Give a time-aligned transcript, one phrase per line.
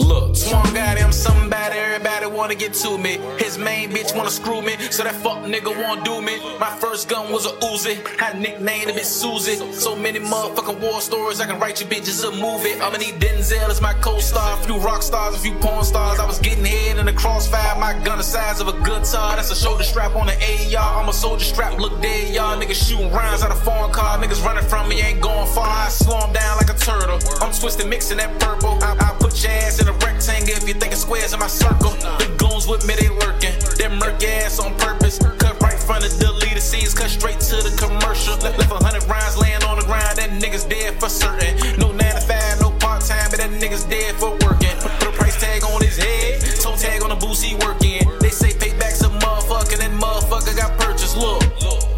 [0.00, 3.18] Look, Swan got him something bad, everybody wanna get to me.
[3.38, 6.40] His main bitch wanna screw me, so that fuck nigga won't do me.
[6.58, 9.56] My first gun was a Uzi, had nicknamed it Susie.
[9.72, 12.80] So many motherfucking war stories, I can write you bitches a movie.
[12.80, 16.18] I'ma need Denzel as my co-star, a few rock stars, a few porn stars.
[16.18, 19.36] I was getting head in the crossfire, my gun the size of a guitar.
[19.36, 20.36] That's a shoulder strap on the
[20.76, 21.02] AR.
[21.02, 22.58] I'm a soldier strap, look dead, y'all.
[22.58, 25.68] Niggas shooting rounds out of foreign car, niggas running from me, ain't going far.
[25.68, 27.18] I slow them down like a turtle.
[27.42, 28.78] I'm twisting, mixing that purple.
[28.82, 31.50] I, I put your ass in a rectangle if you think it's squares in my
[31.50, 31.90] circle.
[32.22, 33.54] The goons with me, they lurking.
[33.76, 35.18] Them murk ass on purpose.
[35.18, 38.38] Cut right front of deleted scenes, cut straight to the commercial.
[38.38, 41.58] Left, left hundred rounds laying on the ground, that nigga's dead for certain.
[41.78, 44.74] No 95, no part time, but that nigga's dead for working.
[44.78, 48.06] Put, put a price tag on his head, toe tag on the boots he working.
[48.20, 51.16] They say payback's a motherfucker, that motherfucker got purchased.
[51.16, 51.42] Look,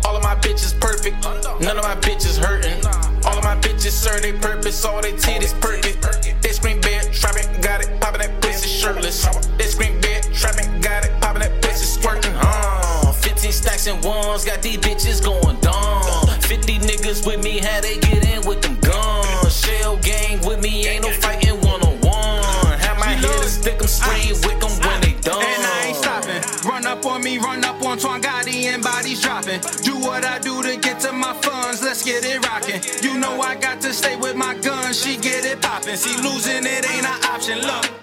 [0.05, 1.21] all of my bitches perfect,
[1.61, 2.81] none of my bitches hurting.
[3.25, 5.92] All of my bitches serve their purpose, all they titties perfect.
[14.43, 16.27] And ones, got these bitches going dumb.
[16.41, 19.61] 50 niggas with me, how they get in with them guns.
[19.61, 22.79] Shell gang with me, ain't no fighting one on one.
[22.79, 25.43] Have my hitters stick them straight with them when they done.
[25.43, 26.69] And I ain't stopping.
[26.69, 29.61] Run up on me, run up on Twan Gotti and bodies dropping.
[29.83, 32.81] Do what I do to get to my funds, let's get it rocking.
[33.03, 35.97] You know I got to stay with my gun, she get it poppin'.
[35.97, 38.02] See, losing it ain't an option, look.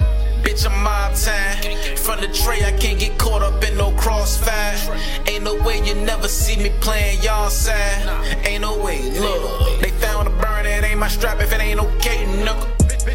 [0.59, 1.95] Bitch, I'm mob time.
[1.95, 4.75] From the tray, I can't get caught up in no crossfire.
[5.25, 8.03] Ain't no way you never see me playing y'all side.
[8.45, 9.79] Ain't no way, look.
[9.79, 12.67] They found a burn, it ain't my strap if it ain't okay, nigga.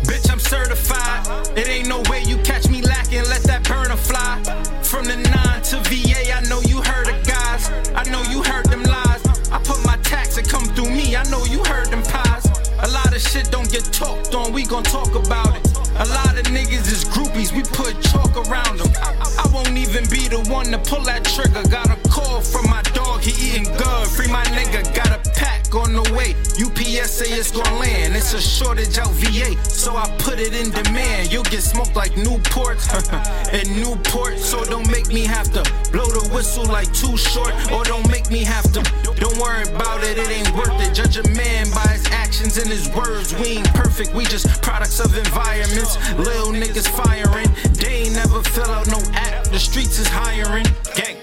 [0.07, 1.27] Bitch, I'm certified.
[1.57, 4.41] It ain't no way you catch me lacking, let that burner fly.
[4.83, 7.69] From the 9 to VA, I know you heard of guys.
[7.95, 9.23] I know you heard them lies.
[9.53, 12.47] I put my tax and come through me, I know you heard them pies.
[12.81, 15.64] A lot of shit don't get talked on, we gon' talk about it.
[15.97, 18.91] A lot of niggas is groupies, we put chalk around them.
[19.01, 21.63] I, I won't even be the one to pull that trigger.
[21.69, 24.09] Got a call from my dog, he eating good.
[24.09, 26.35] Free my nigga, got a pack on the way.
[26.59, 28.17] UPS say it's gon' land.
[28.17, 31.33] It's a shortage out VA, so I put it in demand.
[31.33, 32.83] You'll get smoked like Newport
[33.55, 35.63] and Newport, so don't make me have to
[35.93, 38.83] blow the whistle like too short, or don't make me have to.
[39.15, 40.93] Don't worry about it, it ain't worth it.
[40.93, 43.33] Judge a man by his actions and his words.
[43.35, 46.19] We ain't perfect, we just products of environment streets.
[46.19, 47.49] Lil niggas firing.
[47.75, 49.45] They ain't never fill out no app.
[49.45, 50.67] The streets is hiring.
[50.95, 51.17] Gang.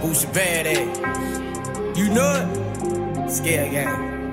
[0.00, 1.96] Who's your bad at?
[1.96, 3.30] You know it?
[3.30, 4.24] Scare gang.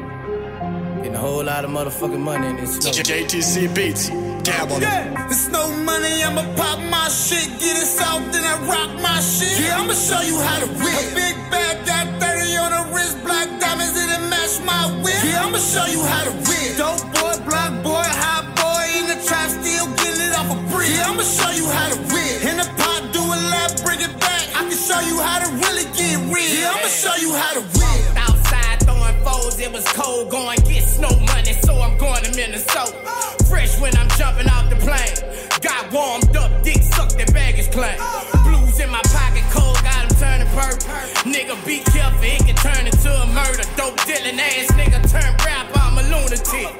[0.97, 2.91] Getting a whole lot of motherfucking money in this snow.
[2.91, 4.09] JTC Beats.
[4.43, 5.27] Dab on yeah.
[5.29, 7.47] It's no money, I'ma pop my shit.
[7.59, 9.59] Get it south, then I rock my shit.
[9.59, 11.11] Yeah, I'ma show you how to whip.
[11.11, 12.30] A big bag that 30
[12.61, 15.17] on the wrist, black diamonds, it match my whip.
[15.25, 16.77] Yeah, I'ma show you how to whip.
[16.77, 20.89] Dope boy, black boy, hot boy, in the trap, still getting it off a brick.
[20.93, 22.37] Yeah, I'ma show you how to whip.
[22.45, 24.45] In the pot, do a lap, bring it back.
[24.53, 26.53] I can show you how to really get real.
[26.53, 28.01] Yeah, I'ma show you how to whip.
[28.29, 32.93] Outside throwing foes, it was cold, going get snow money, so I'm going to Minnesota.
[33.49, 35.17] Fresh when I'm jumping off the plane.
[35.65, 37.97] Got warmed up, dick sucked, that baggage claim.
[38.45, 41.30] Blues in my pocket, cold, got him turning purple.
[41.51, 43.63] Nigga, be careful, it can turn into a murder.
[43.75, 46.79] Dope dealing ass nigga, turn rap, I'm a lunatic.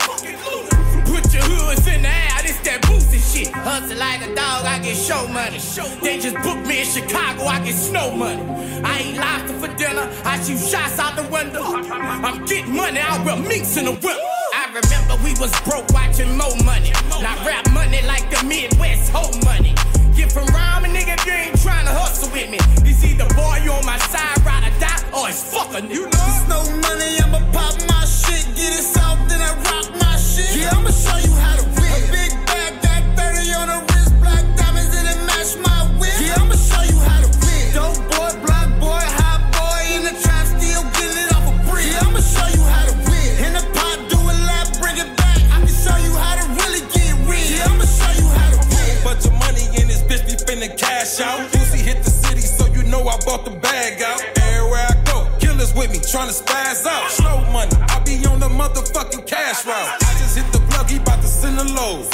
[1.06, 3.53] Put your hoods in the air, this that boosty shit.
[3.53, 5.59] Hustle like a dog, I get show money.
[6.01, 8.41] They just booked me in Chicago, I get snow money.
[8.83, 11.63] I eat lobster for dinner, I shoot shots out the window.
[11.63, 14.18] I'm getting money, I wear minks in the whip.
[14.56, 16.91] I remember we was broke watching Mo Money.
[17.19, 19.75] Now rap money like the Midwest Ho Money.
[20.16, 22.58] Get from rhyming, nigga, if you ain't trying to hustle with me.
[22.84, 26.28] It's either boy, you on my side, ride or die, or it's fucking you know.
[26.28, 30.58] It's no money, I'ma pop my shit, get it south, then I rock my shit.
[30.60, 32.41] Yeah, I'ma show you how to win.
[53.62, 54.22] Bag out.
[54.38, 57.10] Everywhere I go, killers with me, trying to spaz out.
[57.12, 59.92] Slow money, I be on the motherfucking cash route.
[60.02, 62.08] I just hit the plug, he bout to send a load.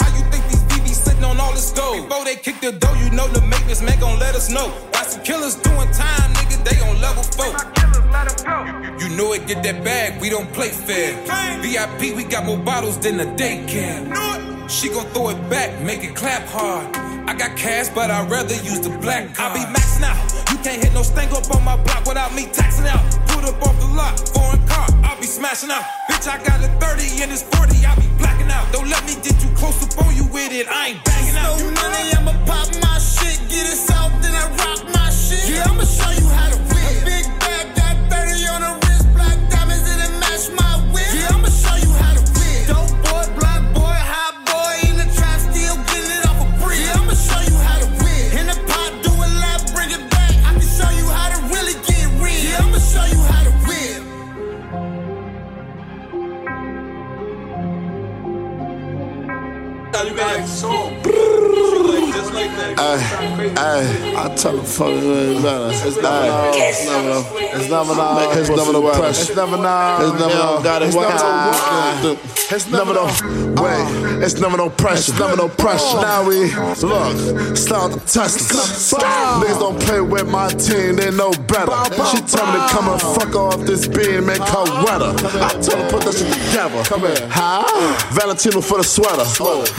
[0.00, 2.08] How you think these BBs sitting on all this gold?
[2.08, 4.68] Before they kick the door, you know the maintenance man gon' let us know.
[4.92, 7.52] Why some killers doing time, nigga, they on level four.
[8.98, 11.14] You know it, get that bag, we don't play fair.
[11.62, 14.68] VIP, we got more bottles than a daycare.
[14.68, 17.07] She gon' throw it back, make it clap hard.
[17.28, 19.52] I got cash, but I'd rather use the black card.
[19.52, 20.16] I be maxing out.
[20.48, 23.04] You can't hit no stank up on my block without me taxing out.
[23.28, 25.84] Put up off the lot, foreign car, I'll be smashing out.
[26.08, 28.72] Bitch, I got a 30 and it's 40, I'll be blacking out.
[28.72, 31.60] Don't let me get too close up on you with it, I ain't banging out.
[31.60, 35.52] No money, I'ma pop my shit, get it south, then I rock my shit.
[35.52, 36.57] Yeah, I'ma show you how to
[60.08, 60.60] you guys.
[60.60, 60.87] so
[62.76, 62.98] Hey,
[63.56, 65.70] hey, I tell the fuck it better.
[65.72, 69.22] It's never no, it's never no, it's never no, it's never no pressure.
[69.22, 70.88] It's never no, it's never no, got it.
[70.88, 71.14] It's never
[72.04, 72.18] no,
[72.50, 73.04] it's never no,
[73.62, 75.12] wait, it's never no pressure.
[75.12, 76.00] It's never no pressure.
[76.00, 79.00] Now we look, start the Tesla.
[79.40, 81.72] Niggas don't play with my team, they know better.
[82.12, 85.16] She tell me to come and fuck off this bean, make her wetter.
[85.40, 86.82] I tell her put that shit together.
[86.84, 87.64] Come here, huh?
[88.12, 89.24] Valentino for the sweater.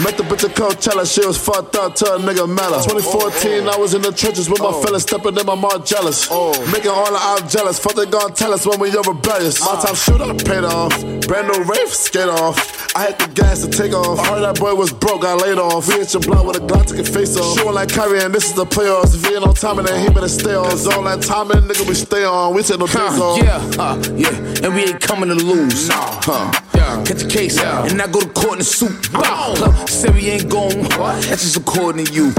[0.01, 2.79] Met the bitch at Coachella, she was fucked up to a nigga met her.
[2.84, 6.30] 2014, I was in the trenches with my fellas, stepping in my mark jealous.
[6.72, 7.80] Making all the out jealous.
[7.80, 9.60] Fuck they gon' tell us when we are rebellious.
[9.62, 10.94] My time shooter paid off.
[11.28, 12.96] Brand new Wraith, skate off.
[12.96, 14.20] I had the gas to take off.
[14.20, 15.88] I Heard that boy was broke, got laid off.
[15.88, 17.58] We hit your block with a Glock, took your face off.
[17.58, 19.16] Shooting like Kyrie, and this is the playoffs.
[19.16, 20.70] If he ain't on timing, then he better stay on.
[20.70, 22.54] Cause all that time, and nigga, we stay on.
[22.54, 23.44] We take no days off.
[23.44, 25.90] Yeah, uh, yeah, and we ain't coming to lose.
[25.92, 26.69] Huh.
[27.09, 29.11] Catch a case, and I go to court in a suit.
[29.11, 29.56] Bow.
[29.57, 30.83] Look, say we ain't going.
[30.89, 32.31] That's just according to you.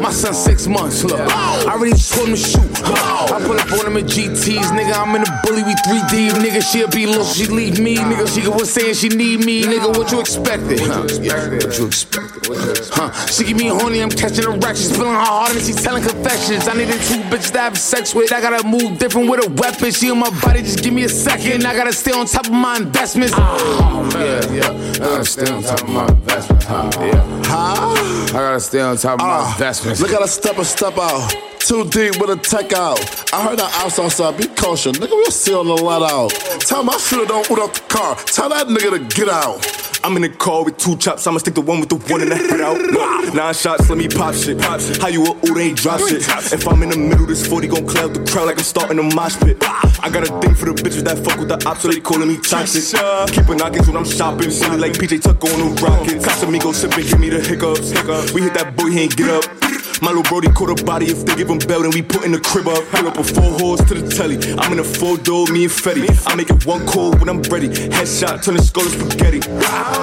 [0.00, 1.02] My son six months.
[1.02, 2.70] Look, I already told him to shoot.
[2.84, 4.94] I pull up on him in GTs, nigga.
[4.94, 6.62] I'm in a bully, we 3D, nigga.
[6.62, 8.32] She'll be low, she leave me, nigga.
[8.32, 9.96] She was saying she need me, nigga.
[9.98, 10.78] What you expected?
[10.82, 11.18] What Huh.
[11.20, 12.46] Yeah, What you expected?
[12.92, 13.26] Huh.
[13.26, 14.76] She give me horny, I'm catching a rack.
[14.76, 16.68] She's feeling her heart and she's telling confessions.
[16.68, 18.32] I needed two bitches to have sex with.
[18.32, 19.90] I gotta move different with a weapon.
[19.90, 21.66] She on my body, just give me a second.
[21.66, 23.34] I gotta stay on top of my investments.
[24.12, 24.92] Yeah, yeah.
[24.94, 26.64] I gotta stay on top of my investments.
[26.66, 26.90] Huh?
[27.00, 27.42] Yeah.
[27.46, 28.28] Huh?
[28.28, 30.00] I gotta stay on top of my Ah, investments.
[30.00, 31.34] Look at a step and step out.
[31.64, 33.00] Too deep with a tech out.
[33.32, 34.36] I heard that house outside.
[34.36, 34.98] Be cautious.
[34.98, 36.28] Nigga, we'll see seal the let out.
[36.60, 38.16] Tell my shooter don't boot up the car.
[38.16, 39.64] Tell that nigga to get out.
[40.04, 41.26] I'm in the car with two chops.
[41.26, 42.76] I'ma stick the one with the one in the head out.
[43.32, 44.60] Nine shots, let me pop shit.
[44.60, 46.28] How you a ooh, they ain't drop shit.
[46.52, 49.02] If I'm in the middle, this 40 gon' cloud the crowd like I'm starting a
[49.02, 49.56] mosh pit.
[49.64, 52.28] I got a thing for the bitches that fuck with the ops, so they calling
[52.28, 52.84] me toxic.
[53.32, 54.50] Keep a knocking when I'm shopping.
[54.50, 56.20] Silly like PJ Tucker on the rocket.
[56.20, 57.88] Casamigos sipping, give me the hiccups.
[58.34, 59.44] We hit that boy, he ain't get up.
[60.02, 61.06] My little Brody caught a body.
[61.06, 62.84] If they give him bell, then we put in the crib up.
[62.90, 64.36] Pull up a four horse to the telly.
[64.58, 66.08] I'm in a four door, me and Fetty.
[66.26, 67.68] I make it one call when I'm ready.
[67.68, 69.40] Headshot, turn the skull to spaghetti.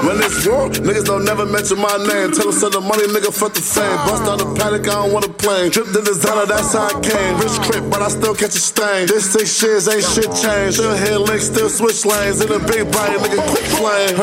[0.07, 2.31] When it's war, niggas don't never mention my name.
[2.31, 3.97] Tell us send the money, nigga, fuck the fame.
[4.07, 5.71] Bust out the panic, I don't want a plane.
[5.71, 7.37] Dripped the designer, that's how I came.
[7.39, 9.07] Rich crip, but I still catch a stain.
[9.07, 10.77] This six years ain't shit changed.
[10.79, 12.41] Still hit links, still switch lanes.
[12.41, 14.17] In a big body, nigga, quit playing.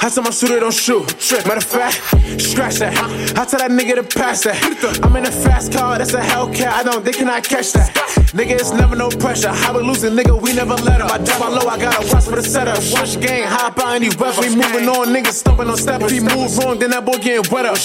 [0.00, 1.06] I tell my shooter don't shoot.
[1.46, 1.96] Matter of fact,
[2.40, 2.92] scratch that.
[3.38, 4.60] I tell that nigga to pass that.
[5.02, 6.68] I'm in a fast car, that's a Hellcat.
[6.68, 7.94] I don't, they cannot catch that.
[8.34, 9.50] Nigga, it's never no pressure.
[9.50, 11.10] How we losing, nigga, we never let up.
[11.10, 12.82] I drop my low, I gotta watch for the setup.
[12.92, 14.40] Watch game, hop out any weather.
[14.40, 16.12] We moving on, niggas stumping on steppers.
[16.12, 17.78] If he move wrong, then that boy getting wet up.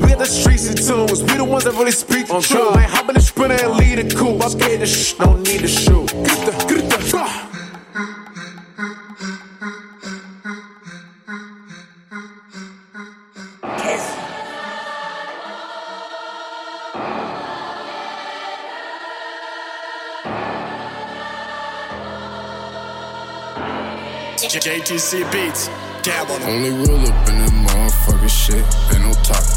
[0.00, 1.22] We got the streets in tunes.
[1.22, 2.74] We the ones that really speak the truth.
[2.74, 4.42] Man, hop in the sprinter and lead the coupe.
[4.42, 6.06] I paid the shh, don't need to shoot.
[6.08, 7.49] Get the, get the,
[24.60, 25.68] JTC Beats.
[26.04, 26.50] Dab on them.
[26.52, 28.60] Only real up in that motherfucking shit,
[28.92, 29.56] ain't no talking.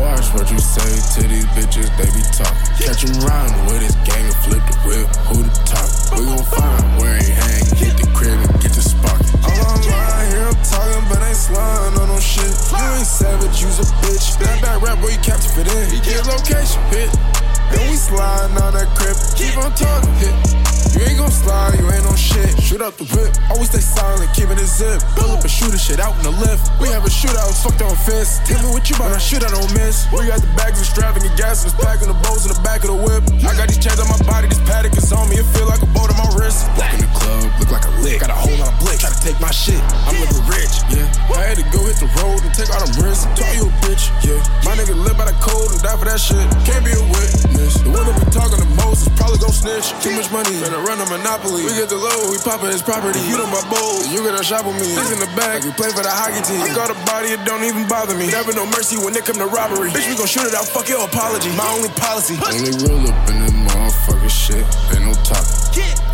[0.00, 0.88] Watch what you say
[1.20, 2.56] to these bitches, they be talking.
[2.80, 5.84] Catch 'em riding with his gang and flip the whip, who the top?
[6.16, 9.20] We gon' find where he hang, hit the crib and get the spark.
[9.44, 12.48] I'm online, hear him talking, but ain't sliding on no shit.
[12.48, 14.40] You ain't savage, you's a bitch.
[14.40, 15.90] That back rap boy, you capture fit in.
[15.92, 17.12] He get location, hit.
[17.72, 20.60] Then we sliding on that crib, keep on talking.
[20.90, 22.50] You ain't gon' slide, you ain't no shit.
[22.58, 23.30] Shoot out the whip.
[23.46, 24.98] Always stay silent, keeping it zip.
[25.14, 26.66] Pull up and shoot a shit out in the lift.
[26.82, 28.42] We have a shootout, fucked on fence.
[28.42, 30.10] Tell me what you about, I shoot, I don't miss.
[30.10, 32.98] We got the bags extravagant gas, and packing the bows in the back of the
[32.98, 33.22] whip.
[33.46, 35.80] I got these chains on my body, this paddock is on me, it feel like
[35.80, 36.66] a boat on my wrist.
[36.74, 38.18] Walk in the club, look like a lick.
[38.18, 39.78] Got a whole lot of blick, try to take my shit.
[40.10, 41.06] I'm living rich, yeah.
[41.38, 43.30] I had to go hit the road and take all them risks.
[43.38, 44.42] Tell you a bitch, yeah.
[44.66, 46.42] My nigga live by the code and die for that shit.
[46.66, 47.04] Can't be a
[47.60, 47.82] witness.
[47.82, 49.92] The one that been talking the most is probably gon' snitch.
[50.00, 51.64] Too much money, better run a monopoly.
[51.64, 53.20] We get the low, we pop his property.
[53.28, 54.88] You don't buy bold, you gotta shop with me.
[54.88, 56.60] Six in the back, we play for the hockey team.
[56.64, 58.28] I got a body, it don't even bother me.
[58.30, 59.90] Never no mercy when it come to robbery.
[59.90, 61.50] Bitch, we gon' shoot it out, fuck your apology.
[61.56, 62.36] My only policy.
[62.40, 64.64] Only roll up in that motherfucker shit,
[64.96, 65.60] ain't no talking.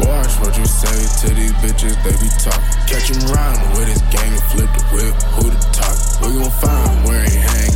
[0.02, 0.92] Watch what you say
[1.24, 2.76] to these bitches, they be talking.
[2.86, 5.96] Catch him riding with his gang and flip the whip, who the top?
[6.20, 7.75] We gon' find where he hang,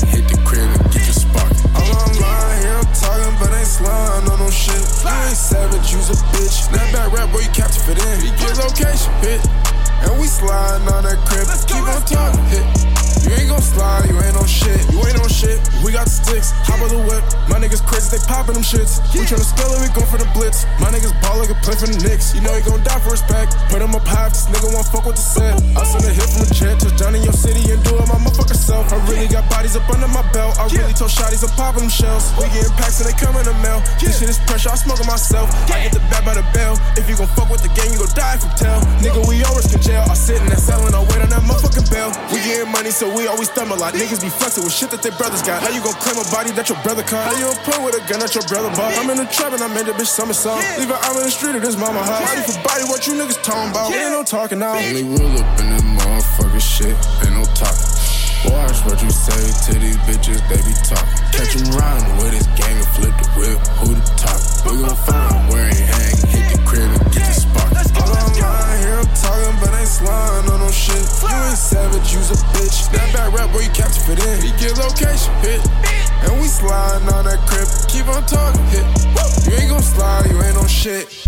[9.22, 9.60] get location.
[10.02, 11.44] And we sliding on that crib.
[11.68, 12.90] Keep on talking, hit.
[13.20, 14.80] You ain't gon' slide, you ain't on shit.
[14.88, 15.60] You ain't on shit.
[15.84, 17.20] We got the sticks, hop of the whip.
[17.52, 18.96] My niggas crazy, they poppin' them shits.
[19.12, 20.64] We tryna spill it, we go for the blitz.
[20.80, 22.32] My niggas ball like a play for the Knicks.
[22.32, 23.54] You know he gon' die for respect.
[23.68, 25.52] Put him up high, this nigga won't fuck with the set.
[25.76, 28.16] I send a hit from the jet, touchdown in your city and do it my
[28.16, 28.88] motherfucker self.
[28.88, 30.56] I really got bodies up under my belt.
[30.56, 32.32] I really told shotties I'm popping them shells.
[32.40, 33.84] We getting packs and they come in the mail.
[34.00, 35.52] This shit is pressure, I smoke it myself.
[35.68, 36.80] I get the bat by the bell.
[39.00, 40.04] Nigga, we always in jail.
[40.08, 42.12] I sit in that cell and I wait on that motherfucking bell.
[42.28, 43.94] We getting money, so we always thumb a lot.
[43.96, 45.64] Niggas be flexing with shit that their brothers got.
[45.64, 47.24] How you gon' claim a body that your brother caught?
[47.24, 48.92] How you gon' play with a gun that your brother bought?
[49.00, 50.60] I'm in the trap and I made the bitch somersault.
[50.76, 52.20] Leave her out in the street of this mama house.
[52.28, 53.88] Body for body, what you niggas talking about?
[53.88, 54.76] Ain't no talking now.
[54.76, 56.92] Only roll up in that motherfucker shit,
[57.24, 57.88] ain't no talking.
[58.52, 59.36] Watch what you say
[59.68, 61.12] to these bitches, they be talking.
[61.28, 64.40] Catch him riding with his gang and flip the whip, who the top?
[64.64, 65.99] We gon' find where he hang,
[70.70, 71.02] on shit.
[71.22, 72.86] You ain't savage, you's a bitch.
[72.86, 74.40] Snapback rap, boy, you capture fit in.
[74.40, 75.60] He get location, hit.
[76.22, 78.86] And we sliding on that crib, keep on talking, hit.
[79.46, 81.26] You ain't gon' slide, you ain't on shit.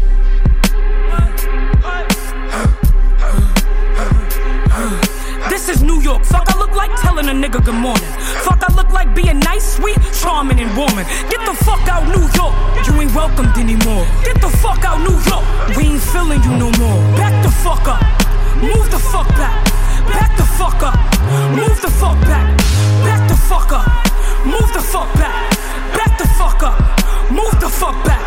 [5.51, 6.25] This is New York.
[6.25, 8.11] Fuck, I look like telling a nigga good morning.
[8.47, 11.07] Fuck, I look like being nice, sweet, charming, and warming.
[11.31, 12.55] Get the fuck out, New York.
[12.87, 14.07] You ain't welcomed anymore.
[14.23, 15.45] Get the fuck out, New York.
[15.77, 17.01] We ain't feeling you no more.
[17.19, 18.32] Back the fuck up.
[18.61, 19.65] Move the fuck back.
[20.09, 20.99] Back the fuck up.
[21.55, 22.57] Move the fuck back.
[23.05, 23.87] Back the fuck up.
[24.45, 25.51] Move the fuck back.
[25.97, 26.79] Back the fuck up.
[27.31, 28.23] Move the fuck back.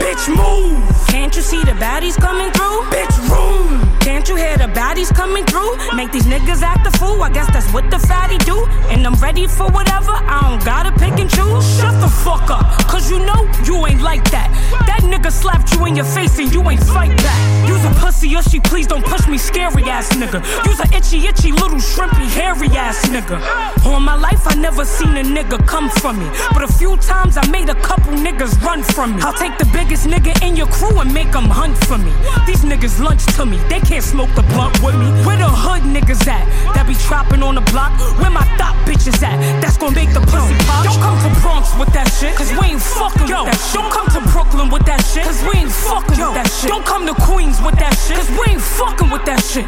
[0.00, 0.82] Bitch, move.
[1.08, 2.82] Can't you see the baddies coming through?
[2.90, 3.89] Bitch, room.
[4.30, 5.74] You hear the baddies coming through?
[5.96, 7.20] Make these niggas act a fool.
[7.20, 8.64] I guess that's what the fatty do.
[8.86, 10.12] And I'm ready for whatever.
[10.14, 11.66] I don't gotta pick and choose.
[11.80, 12.64] Shut the fuck up.
[12.86, 14.46] Cause you know you ain't like that.
[14.86, 17.68] That nigga slapped you in your face and you ain't fight back.
[17.68, 20.38] You's a pussy or she please don't push me, scary ass nigga.
[20.64, 23.42] You's a itchy, itchy little shrimpy, hairy ass nigga.
[23.84, 26.30] All my life I never seen a nigga come from me.
[26.52, 29.22] But a few times I made a couple niggas run from me.
[29.22, 32.12] I'll take the biggest nigga in your crew and make them hunt for me.
[32.46, 35.08] These niggas lunch to me, they can't smoke the blunt with me.
[35.24, 36.44] Where the hood niggas at?
[36.74, 37.92] That be trapping on the block?
[38.20, 39.40] Where my thought bitches at?
[39.62, 40.84] That's gonna make the pussy pop.
[40.84, 43.80] Don't come to Bronx with that shit, cause we ain't fucking with that shit.
[43.80, 46.68] Don't come to Brooklyn with that shit, cause we ain't fucking with that shit.
[46.68, 49.66] Don't come to Queens with that shit, cause we ain't fucking with that shit.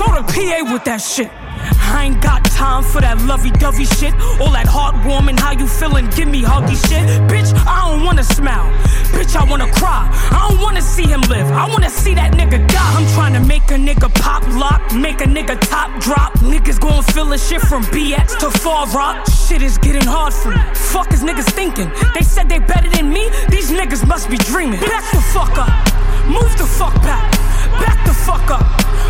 [0.00, 1.30] Go to PA with that shit.
[1.80, 4.14] I ain't got time for that lovey-dovey shit.
[4.40, 6.06] All that heartwarming, how you feeling?
[6.10, 7.04] Give me huggy shit.
[7.30, 8.70] Bitch, I don't wanna smile.
[9.14, 10.08] Bitch, I wanna cry.
[10.32, 11.50] I don't wanna see him live.
[11.50, 12.94] I wanna see that nigga die.
[12.96, 16.32] I'm trying to make a nigga pop lock, make a nigga top drop.
[16.38, 19.26] Niggas gon' feel the shit from BX to Far Rock.
[19.28, 20.60] Shit is getting hard for me.
[20.74, 21.90] Fuck is niggas thinking?
[22.14, 23.30] They said they better than me.
[23.48, 24.80] These niggas must be dreaming.
[24.80, 25.97] Back the fuck up.
[26.28, 27.32] Move the fuck back.
[27.80, 28.66] Back the fuck up.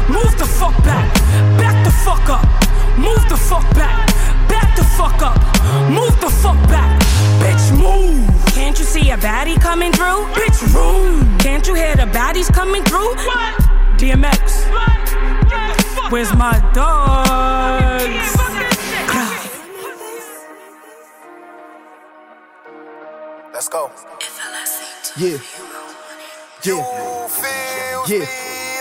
[0.08, 1.12] Move the fuck back.
[1.58, 2.46] Back the fuck up.
[2.96, 4.06] Move the fuck back.
[4.48, 5.38] Back the fuck up.
[5.90, 7.00] Move the fuck back.
[7.42, 8.24] Bitch, move.
[8.54, 10.26] Can't you see a baddie coming through?
[10.38, 11.38] Bitch, room.
[11.38, 13.14] Can't you hear the baddies coming through?
[13.26, 13.54] What?
[13.98, 14.68] DMX.
[16.10, 18.36] Where's my dogs?
[23.52, 23.90] Let's go.
[25.16, 25.67] Yeah.
[26.64, 26.74] Yeah.
[28.08, 28.26] Yeah.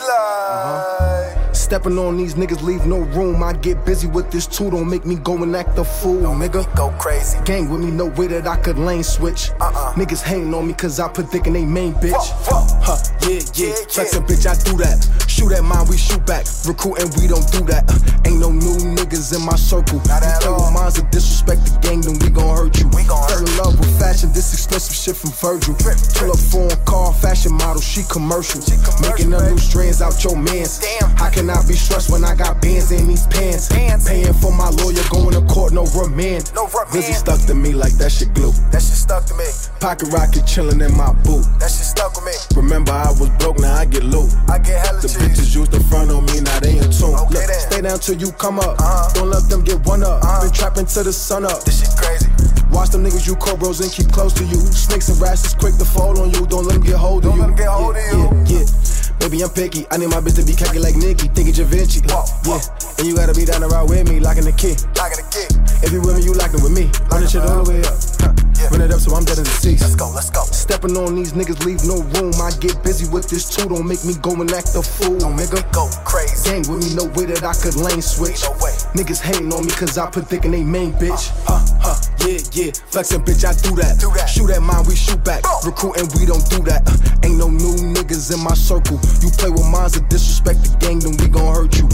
[0.10, 1.53] Uh-huh.
[1.53, 3.43] Stepping on these niggas, leave no room.
[3.43, 6.75] I get busy with this too, don't make me go and act a fool, nigga.
[6.75, 7.38] Go crazy.
[7.46, 9.51] Gang with me, no way that I could lane switch.
[9.60, 9.93] Uh-uh.
[9.93, 12.13] Niggas hating on me cause I put dick in they main bitch.
[12.13, 12.81] Fuck, fuck.
[12.81, 13.75] Huh, yeah, yeah.
[13.86, 15.26] Flexin' bitch, I do that.
[15.38, 16.50] Shoot at mine, we shoot back.
[16.65, 17.86] Recruiting, we don't do that.
[17.86, 20.01] Uh, ain't no new niggas in my circle.
[20.10, 20.74] Not at you all.
[20.74, 22.89] minds of disrespect the gang, then we gon' hurt you.
[22.98, 25.77] We gon' Fell in love with fashion, this expensive shit from Virgil.
[25.77, 28.65] Pull up foreign car, fashion model, she commercial.
[28.65, 30.82] She commercial Making new strands out your mans.
[30.82, 31.13] Damn.
[31.22, 33.70] How can I be stressed when I got bands in these pants?
[33.70, 34.10] pants.
[34.10, 36.50] Paying for my lawyer, going to court, no remand.
[36.58, 36.98] No remand.
[36.98, 38.58] Busy stuck to me like that shit glue.
[38.74, 39.46] That shit stuck to me.
[39.86, 41.46] Pocket rocket chillin' in my boot.
[41.62, 42.34] That shit stuck with me.
[42.58, 44.34] Remember I was broke, now I get loot.
[44.50, 45.26] I get hella The.
[45.27, 47.12] Bitches used to front on me, now they in tune.
[47.12, 48.79] Look, stay down till you come up.
[48.79, 49.13] Uh-huh.
[49.13, 50.24] Don't let them get one up.
[50.24, 50.43] Uh-huh.
[50.43, 51.63] Been trapping till the sun up.
[51.63, 52.27] This shit crazy.
[52.72, 54.58] Watch them niggas you cobras and keep close to you.
[54.58, 56.46] Snakes and rats is quick to fall on you.
[56.48, 57.42] Don't let them get hold of Don't you.
[57.42, 58.58] let them get hold yeah, of you.
[58.58, 59.18] Yeah, yeah.
[59.20, 59.86] Baby, I'm picky.
[59.90, 61.28] I need my bitch to be cocky like Nicki.
[61.28, 62.02] Thinking Da Vinci.
[62.06, 62.60] Whoa, whoa.
[62.62, 64.78] Yeah, and you gotta be down the ride with me, locking the key.
[64.94, 65.48] Locking the key.
[65.82, 66.88] If you with me, you locking with me.
[67.10, 67.98] Run the shit all the way up.
[68.22, 68.34] Huh.
[68.58, 68.74] Yeah.
[68.74, 69.82] Run it up so I'm dead in the seats.
[69.82, 70.42] Let's go, let's go.
[70.50, 72.34] Stepping on these niggas, leave no room.
[72.42, 73.70] I get busy with this too.
[73.70, 75.62] Don't make me go and act a fool, nigga.
[75.74, 76.50] Go crazy.
[76.50, 78.42] Gang with me, no way that I could lane switch.
[78.46, 78.74] No way.
[78.98, 81.30] Niggas hating on me cause I put thick in they main bitch.
[81.46, 82.72] Uh, huh, huh, yeah, yeah.
[82.90, 84.00] Flexin' bitch, I do that.
[84.00, 84.28] Do that.
[84.28, 85.44] Shoot at mine, we shoot back.
[85.44, 85.52] Boom.
[85.66, 86.82] Recruiting, we don't do that.
[86.88, 89.00] Uh, ain't no new niggas in my circle.
[89.22, 91.88] You play with minds of disrespect the gang, then we gon' hurt you.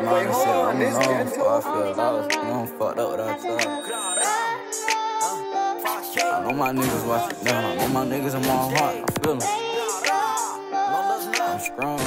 [0.00, 0.96] I and.
[0.96, 2.32] I don't I feel lost.
[2.32, 4.89] You I'm fucked up without y'all.
[5.82, 7.64] I know my niggas watching down.
[7.64, 8.96] I know my niggas in my heart.
[8.96, 9.48] I feel them.
[11.40, 11.98] I'm strong.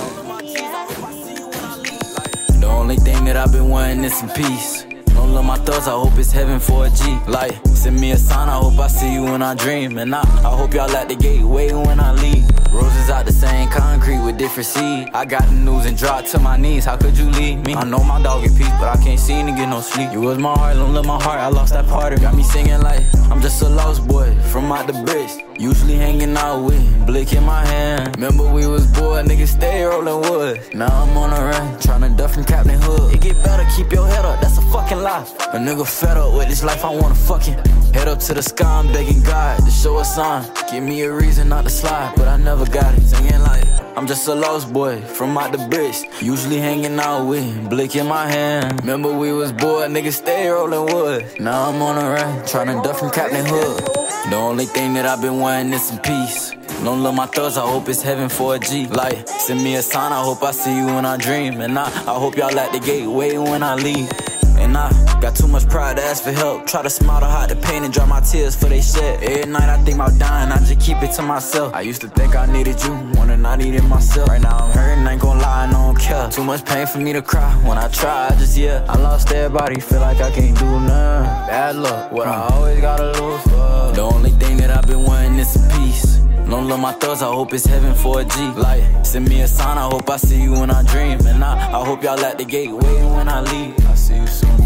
[2.59, 4.85] The only thing that I've been wanting is some peace.
[5.33, 7.17] Don't love my thoughts, I hope it's heaven for a G.
[7.27, 9.97] Like, send me a sign, I hope I see you when I dream.
[9.97, 12.47] And I, I hope y'all at the gateway when I leave.
[12.71, 15.09] Roses out the same concrete with different seed.
[15.11, 16.85] I got the news and dropped to my knees.
[16.85, 17.73] How could you leave me?
[17.73, 20.13] I know my dog get peace, but I can't seem to get no sleep.
[20.13, 21.39] You was my heart, don't love my heart.
[21.39, 22.21] I lost that part of.
[22.21, 25.39] Got me singing like I'm just a lost boy from out the bricks.
[25.59, 28.15] Usually hanging out with blick in my hand.
[28.15, 30.61] Remember we was bored, niggas stay rolling wood.
[30.73, 33.13] Now I'm on a run, tryna duck from Captain Hood.
[33.13, 35.21] It get better, keep your head up, that's a fucking lie.
[35.53, 37.53] A nigga fed up with this life, I wanna fucking
[37.93, 38.79] head up to the sky.
[38.79, 40.43] I'm begging God to show a sign.
[40.71, 43.01] Give me a reason not to slide, but I never got it.
[43.01, 43.63] Singing like
[43.95, 46.03] I'm just a lost boy from out the bricks.
[46.19, 48.81] Usually hanging out with blick in my hand.
[48.81, 51.39] Remember we was bored, niggas stay rolling wood.
[51.39, 54.02] Now I'm on a run, tryna duck from Captain Hood.
[54.29, 56.51] The only thing that I've been wanting is some peace.
[56.83, 58.87] Don't love my thoughts, I hope it's heaven for a G.
[58.87, 61.59] Like, send me a sign, I hope I see you when I dream.
[61.59, 64.09] And I, I hope y'all at the gateway when I leave.
[64.57, 66.65] And I got too much pride to ask for help.
[66.65, 69.21] Try to smile to hide the pain and dry my tears for they shed.
[69.23, 71.73] Every night I think about dying, I just keep it to myself.
[71.73, 74.29] I used to think I needed you, wanna not need myself.
[74.29, 76.29] Right now I'm hurting, ain't gon' lie, I don't care.
[76.29, 77.51] Too much pain for me to cry.
[77.67, 78.85] When I try, I just yeah.
[78.87, 81.47] I lost everybody, feel like I can't do nothing.
[81.47, 83.62] Bad luck, what I always gotta lose for.
[83.93, 86.17] The only thing that I've been wanting is some peace.
[86.49, 88.39] Don't love my thoughts, I hope it's heaven for a G.
[88.57, 91.19] Like, send me a sign, I hope I see you when I dream.
[91.27, 93.75] And I, I hope y'all at the gateway when I leave.
[93.87, 94.57] I see you soon.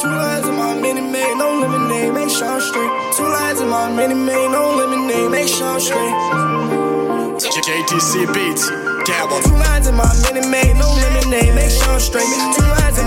[0.00, 2.92] Two lives in my mini made, no lemonade, make sure I'm straight.
[3.16, 6.66] Two lives in my mini made, no lemonade, make sure I'm straight.
[7.66, 8.68] JTC Beats,
[9.06, 12.24] dab Two lines in my mini made, no lemonade, make sure I'm straight.
[12.56, 13.05] Two lines in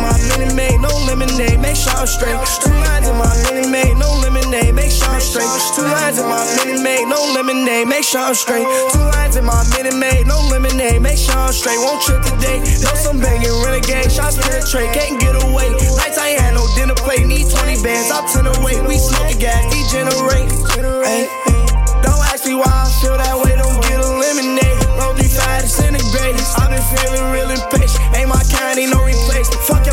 [1.79, 2.35] sure I'm straight.
[2.59, 3.31] Two lines in my
[3.71, 5.47] made, no lemonade, make sure I'm straight.
[5.75, 6.43] Two lines in my
[6.83, 8.67] made, no lemonade, make sure I'm straight.
[8.91, 9.63] Two lines in my
[9.95, 11.79] made, no lemonade, make sure I'm straight.
[11.79, 15.71] Won't trip today, know some banging renegade, shots penetrate, can't get away.
[15.95, 18.81] Nights I ain't had no dinner plate, need 20 bands, I'm 10 away.
[18.83, 20.51] We smoking gas, degenerate.
[21.07, 21.27] Ay.
[22.03, 24.83] Don't ask me why I feel that way, don't get eliminated.
[24.99, 26.43] Roll 35 disintegrated.
[26.59, 28.03] I've been feeling real impatient.
[28.15, 29.63] Ain't my kind, ain't no replacement.
[29.63, 29.88] Fuck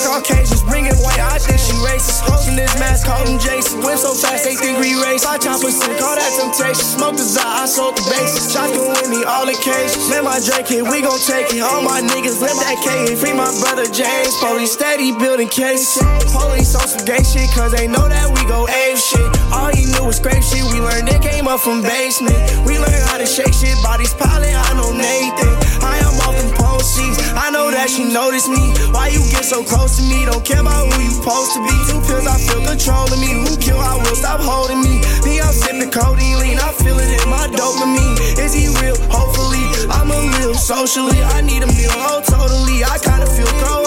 [0.00, 1.20] look Caucasians, bringing white.
[1.20, 2.24] I think she racist.
[2.24, 3.84] Holding this mask, call him Jason.
[3.84, 5.24] Went so fast, they think we race.
[5.24, 6.84] I chop sick, call that temptation.
[6.84, 8.52] Smoke the I sold the bases.
[8.52, 10.08] Shotgun with me, all the occasions.
[10.08, 11.60] Let my drink hit, we gon' take it.
[11.60, 13.18] All my niggas, let that K hit.
[13.20, 14.32] Free my brother James.
[14.40, 16.00] Police steady building cases.
[16.32, 19.28] Police on some gay shit, cause they know that we go ape shit.
[19.52, 20.64] All he knew was scrape shit.
[20.72, 22.38] We learned it came up from basement.
[22.64, 24.56] We learned how to shake shit, bodies piling.
[24.56, 25.52] I know Nathan.
[25.84, 27.14] I am off them.
[27.38, 28.74] I know that she noticed me.
[28.90, 30.26] Why you get so close to me?
[30.26, 31.74] Don't care about who you supposed to be.
[31.86, 33.30] Two pills, I feel controlling me.
[33.46, 33.78] Who kill?
[33.78, 34.98] I will stop holding me.
[35.22, 36.58] Me, I'm sipping codeine lean.
[36.58, 38.18] I feel it in my dopamine.
[38.38, 38.98] Is he real?
[39.10, 41.22] Hopefully, I'm a little socially.
[41.22, 41.94] I need a meal.
[41.94, 42.82] Oh, totally.
[42.82, 43.82] I kinda feel cold.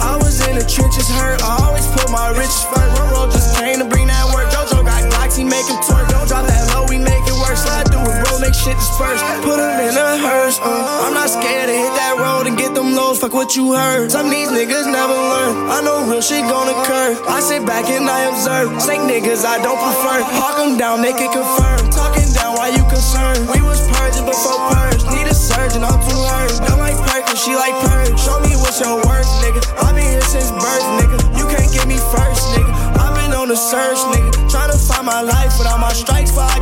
[0.00, 1.44] I was in the trenches, hurt.
[1.44, 2.96] I always put my riches first.
[2.96, 4.48] Roro just came to bring that work.
[4.48, 6.08] JoJo got Glocks, he make him twerk.
[6.08, 7.19] Don't drop that low, we make
[7.50, 8.98] it worse.
[8.98, 9.24] first.
[9.42, 10.58] Put her in a hearse.
[10.60, 11.06] Uh.
[11.06, 13.18] I'm not scared to hit that road and get them lows.
[13.18, 14.10] Fuck what you heard.
[14.10, 15.70] Some these niggas never learn.
[15.70, 17.16] I know real shit gonna occur.
[17.28, 18.80] I sit back and I observe.
[18.82, 20.22] Snake niggas I don't prefer.
[20.22, 21.90] Hawk them down, make it confirm.
[21.90, 23.48] Talking down, why you concerned?
[23.50, 25.02] We was purging before purge.
[25.10, 26.54] Need a surgeon, I'm too hurt.
[26.68, 28.14] Don't like Perkins, she like purge.
[28.20, 29.62] Show me what's your worth, nigga.
[29.82, 31.18] i been here since birth, nigga.
[31.38, 32.70] You can't get me first, nigga.
[33.00, 34.30] i been on the search, nigga.
[34.50, 36.59] Tryna find my life without my strikes before I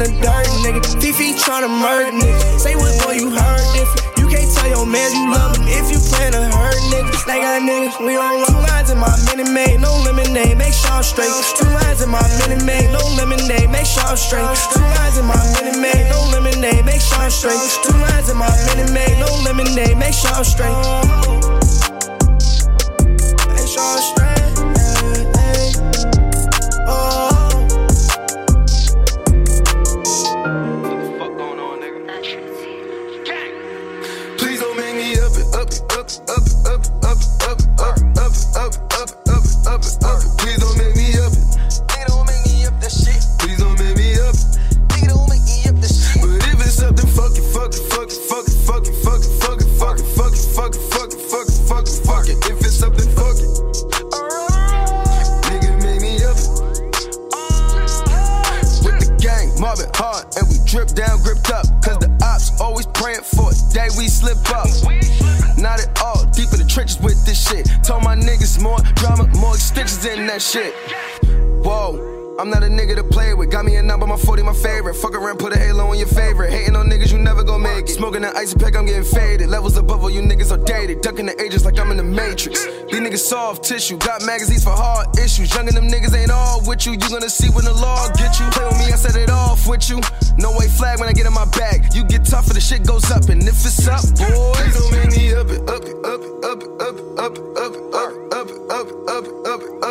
[0.00, 0.80] in the dirt, nigga.
[1.00, 2.58] Fifi tryna murder, nigga.
[2.58, 4.18] Say what, boy, you heard different.
[4.18, 7.24] You can't tell your man you love him if you plan to hurt niggas.
[7.26, 10.72] They uh, got niggas, we don't Two lines in my mini made, no lemonade, make
[10.72, 11.32] sure I'm straight.
[11.56, 14.48] Two lines in my mini made, no lemonade, make sure I'm straight.
[14.72, 17.60] Two lines in my mini made, no lemonade, make sure I'm straight.
[17.84, 21.59] Two lines in my mini made, no lemonade, make sure I'm straight.
[70.50, 70.74] Shit.
[71.62, 72.36] Whoa.
[72.40, 73.50] I'm not a nigga to play with.
[73.50, 74.94] Got me a number, my 40, my favorite.
[74.94, 76.50] Fuck around, put a halo on your favorite.
[76.50, 77.90] Hating on niggas, you never gon' make it.
[77.90, 79.48] Smoking that icy pack, I'm getting faded.
[79.48, 81.02] Levels above all you niggas are dated.
[81.02, 82.64] Ducking the ages like I'm in the Matrix.
[82.64, 83.98] These niggas soft tissue.
[83.98, 85.54] Got magazines for hard issues.
[85.54, 86.92] Young and them niggas ain't all with you.
[86.92, 88.46] You gonna see when the law get you.
[88.50, 90.00] Play with me, I set it off with you.
[90.38, 91.94] No way flag when I get in my bag.
[91.94, 93.28] You get tougher, the shit goes up.
[93.28, 96.58] And if it's up, boys, don't make me up it, up it, up it, up
[96.58, 98.19] it, up it, up it, up it,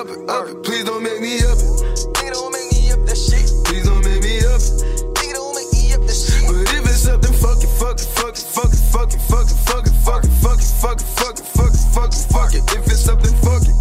[0.09, 0.63] it, up it.
[0.63, 1.69] Please don't make me up it.
[2.17, 3.47] Nigga don't make me up that shit.
[3.65, 4.81] Please don't make me up it.
[5.17, 6.41] Nigga don't make me up that shit.
[6.49, 9.19] But if it's up, then fuck it, fuck it, fuck it, fuck it, fuck it,
[9.21, 12.11] fuck it, fuck it, fuck it, fuck it, fuck it, fuck it, fuck it, fuck
[12.11, 12.63] it, fuck it.
[12.73, 13.77] If it's up, then fuck it.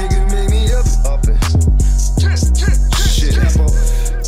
[0.00, 1.06] Nigga make me up it.
[1.06, 1.38] Up it.
[3.12, 3.36] Shit.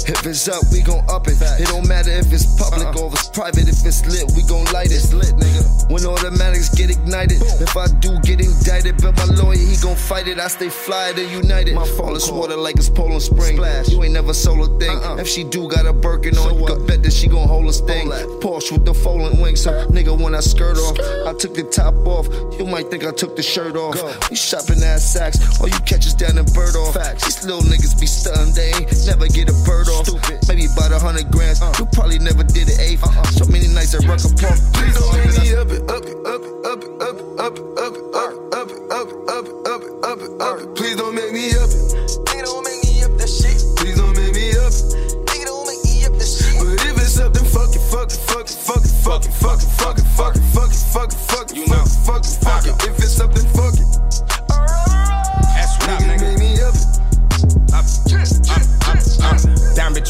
[0.04, 1.40] If it's up, we gon' up it.
[1.40, 3.00] It don't matter if it's public uh-uh.
[3.00, 3.68] or if it's private.
[3.68, 5.00] If it's lit, we gon' light it.
[5.00, 5.64] It's lit, nigga.
[5.90, 10.28] When automatics get ignited, if I do get indicted, but my lawyer, he gon' fight
[10.28, 10.38] it.
[10.38, 11.74] I stay fly to united.
[11.74, 13.56] My All this water like it's Poland Spring.
[13.56, 13.88] Splash.
[13.88, 14.96] You ain't never solo thing.
[14.96, 15.16] Uh-uh.
[15.16, 17.72] If she do got a Birkin on, you can bet that she gon' hold a
[17.72, 18.08] sting.
[18.44, 19.62] Porsche with the folding wings.
[19.62, 22.28] So, nigga, when I skirt off, I took the top off.
[22.58, 23.94] You might think I took the shirt off.
[23.94, 24.12] Go.
[24.30, 25.38] We shopping ass sacks.
[25.60, 26.94] All you catches down in bird off.
[26.94, 27.24] Facts.
[27.24, 28.52] These little niggas be stunned.
[28.54, 30.06] They ain't never get a bird off.
[30.06, 30.44] Stupid.
[30.48, 31.58] Maybe about a hundred grand.
[31.62, 31.72] Uh.
[31.78, 33.04] You probably never did an eighth.
[33.04, 33.24] Uh-uh.
[33.32, 34.58] So many nights at Rucker Park.
[34.76, 36.33] Please don't me up it, up it, up it
[37.38, 40.74] up up up up up up up up up it, up it, up it.
[40.76, 41.68] Please don't make me up.
[42.30, 43.58] Nigga don't make me up that shit.
[43.76, 44.70] Please don't make me up.
[44.70, 46.54] Nigga don't make me up that shit.
[46.62, 49.32] But if it's up, then fuck it, fuck it, fuck it, fuck it, fuck it,
[49.34, 52.22] fuck it, fuck it, fuck it, fuck it, fuck it, fuck it, fuck it, fuck
[52.22, 52.88] it, fuck it.
[52.88, 53.83] If it's up, then fuck it.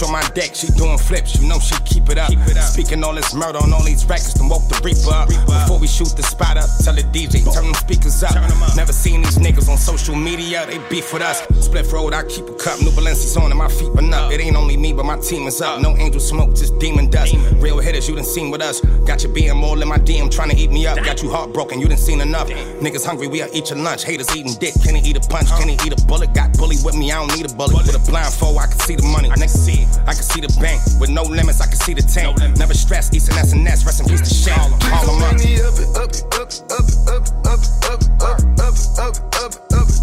[0.04, 2.28] On my deck, she doing flips, you know she keep it up.
[2.28, 2.64] Keep it up.
[2.64, 5.28] Speaking all this murder on all these records, then woke the reaper up.
[5.28, 8.34] Reaper Before we shoot the spot up, tell the DJ, turn them speakers up.
[8.34, 8.76] Them up.
[8.76, 11.40] Never seen these niggas on social media, they beef with us.
[11.64, 14.32] Split road, I keep a cup, new Balenci's on and my feet but up.
[14.32, 15.80] It ain't only me, but my team is up.
[15.80, 17.32] No angel smoke, just demon dust.
[17.32, 17.60] Demon.
[17.60, 18.80] Real hitters, you done seen with us.
[19.06, 20.96] Got you being more in my DM, trying to eat me up.
[20.98, 22.48] Got you heartbroken, you done seen enough.
[22.48, 22.80] Damn.
[22.80, 24.04] Niggas hungry, we are eat your lunch.
[24.04, 25.48] Haters eating dick, can he eat a punch?
[25.50, 26.34] Can he eat a bullet?
[26.34, 27.72] Got bully with me, I don't need a bullet.
[27.72, 27.86] bullet.
[27.86, 29.30] With a blindfold, I can see the money.
[29.30, 30.80] I can see I can see the bank.
[31.00, 32.38] With no limits, I can see the tank.
[32.38, 34.70] No Never stress, East and SNS, rest in peace to Shane.
[34.80, 35.34] Call them up.
[35.34, 35.48] Up,
[35.96, 39.54] up, up, up, up, up, up, up, up, up,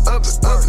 [0.07, 0.60] up, up,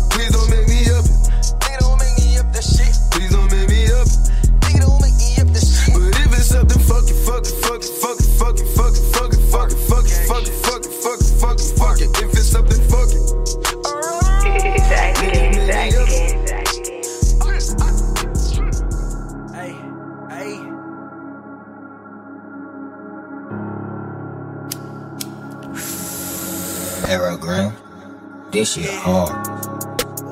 [28.73, 29.47] Shit hard.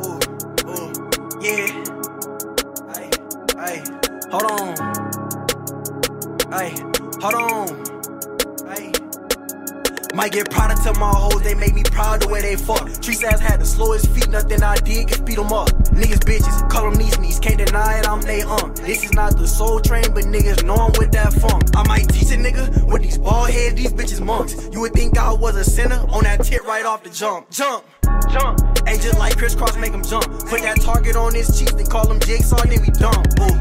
[0.00, 0.16] Ooh,
[0.66, 0.92] ooh,
[1.42, 1.66] yeah.
[4.30, 4.76] Hold on.
[6.50, 6.70] Hey,
[7.20, 7.68] hold on.
[8.72, 8.92] Hey.
[10.14, 12.88] Might get proud of my hoes they make me proud the way they fuck.
[13.02, 15.68] Trees ass had the slowest feet, nothing I did can speed them up.
[15.92, 18.74] Niggas bitches, call them these knees, can't deny deny it, I'm they um.
[18.76, 21.64] This is not the soul train, but niggas know I'm with that funk.
[21.76, 24.68] I might teach a nigga with these bald heads, these bitches monks.
[24.72, 27.50] You would think I was a sinner on that tip right off the jump.
[27.50, 27.84] Jump,
[28.32, 28.58] jump.
[29.00, 30.26] Just like crisscross, make him jump.
[30.46, 33.26] Put that target on his cheek, they call him Jigsaw, then we dump.
[33.40, 33.56] Ooh.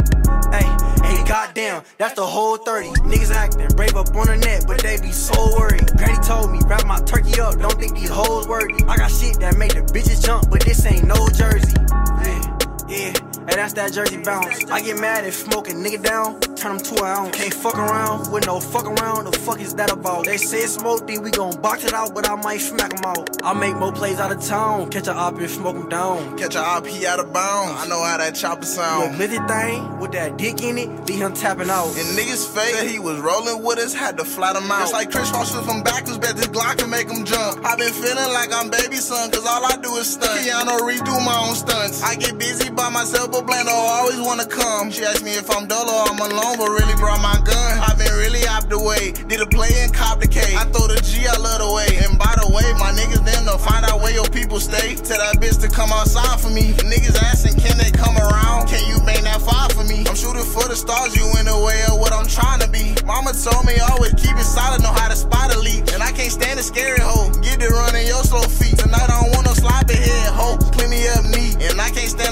[0.52, 0.68] Hey,
[1.02, 2.90] hey, goddamn, that's the whole 30.
[3.08, 5.88] Niggas acting brave up on the net, but they be so worried.
[5.96, 8.84] Granny told me, wrap my turkey up, don't think these hoes worthy.
[8.84, 11.74] I got shit that make the bitches jump, but this ain't no jersey.
[12.20, 12.58] Yeah,
[12.90, 13.14] yeah.
[13.50, 14.70] Hey, that's that jersey bounce.
[14.70, 17.36] I get mad if smoke a nigga down, turn him to an ounce.
[17.36, 19.26] Can't fuck around with no fuck around.
[19.26, 20.26] The fuck is that about?
[20.26, 23.44] They say smoke, think we gon' box it out, but I might smack him out.
[23.44, 26.38] I make more plays out of town, catch a op and smoke him down.
[26.38, 27.82] Catch a op, he out of bounds.
[27.82, 29.18] I know how that chopper sound.
[29.18, 31.88] Little thing with that dick in it, be him tapping out.
[31.88, 34.84] And niggas fake that he was rolling with us, had to flat him out.
[34.84, 37.66] It's like Chris Ross from backwards, bet this Glock can make him jump.
[37.66, 40.40] i been feeling like I'm baby son, cause all I do is stunt.
[40.44, 42.04] Piano redo my own stunts.
[42.04, 44.92] I get busy by myself, Blando always wanna come.
[44.92, 47.80] She asked me if I'm dull or I'm alone, but really brought my gun.
[47.80, 49.12] I've been really out the way.
[49.28, 50.42] Did a play and cop the K.
[50.56, 51.90] I throw the G, I love the way.
[52.04, 54.96] And by the way, my niggas them to find out where your people stay.
[54.96, 56.74] Tell that bitch to come outside for me.
[56.84, 58.68] Niggas asking, can they come around?
[58.68, 60.04] Can you bang that fire for me?
[60.10, 62.96] I'm shooting for the stars, you in the way of what I'm trying to be.
[63.06, 65.92] Mama told me always keep it solid, know how to spot a leak.
[65.94, 67.30] And I can't stand a scary hoe.
[67.46, 68.78] Get it running your slow feet.
[68.80, 70.49] Tonight I don't want no sloppy head hoe.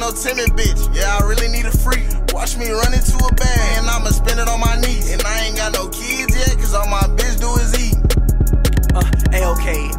[0.08, 0.96] No timid bitch.
[0.96, 2.06] Yeah, I really need a freak.
[2.34, 5.12] Watch me run into a bag, and I'ma spend it on my knees.
[5.12, 7.07] And I ain't got no kids yet, cause all my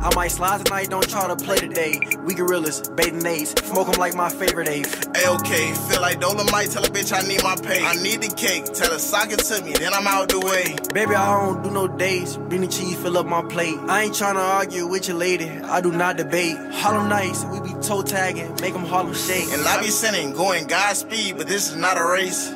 [0.08, 2.00] I might slide tonight, don't try to play today.
[2.24, 5.06] We gorillas, Bathing Ape, smoke them like my favorite eighth.
[5.06, 7.84] A-okay, feel like Dolomite, tell a bitch I need my pay.
[7.84, 10.76] I need the cake, tell her sock it to me, then I'm out the way.
[10.94, 13.76] Baby, I don't do no dates, bring the cheese, fill up my plate.
[13.80, 16.56] I ain't tryna argue with your lady, I do not debate.
[16.72, 19.52] Harlem nights, we be toe tagging, make them Harlem shake.
[19.52, 22.50] And I be sending, going Godspeed, but this is not a race.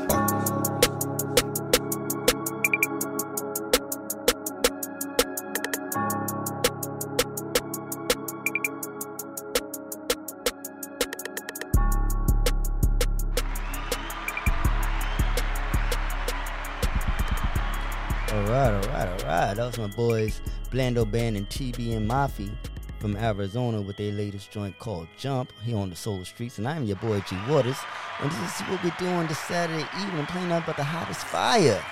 [19.53, 19.73] Right.
[19.73, 22.51] That was my boys Blando Band and TBN Mafi
[22.99, 26.59] from Arizona with their latest joint called Jump here on the Soul Streets.
[26.59, 27.79] And I'm your boy G Waters.
[28.21, 31.83] And this is what we're doing this Saturday evening, playing out about the hottest fire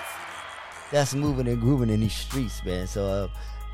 [0.90, 2.86] that's moving and grooving in these streets, man.
[2.86, 3.28] So, uh,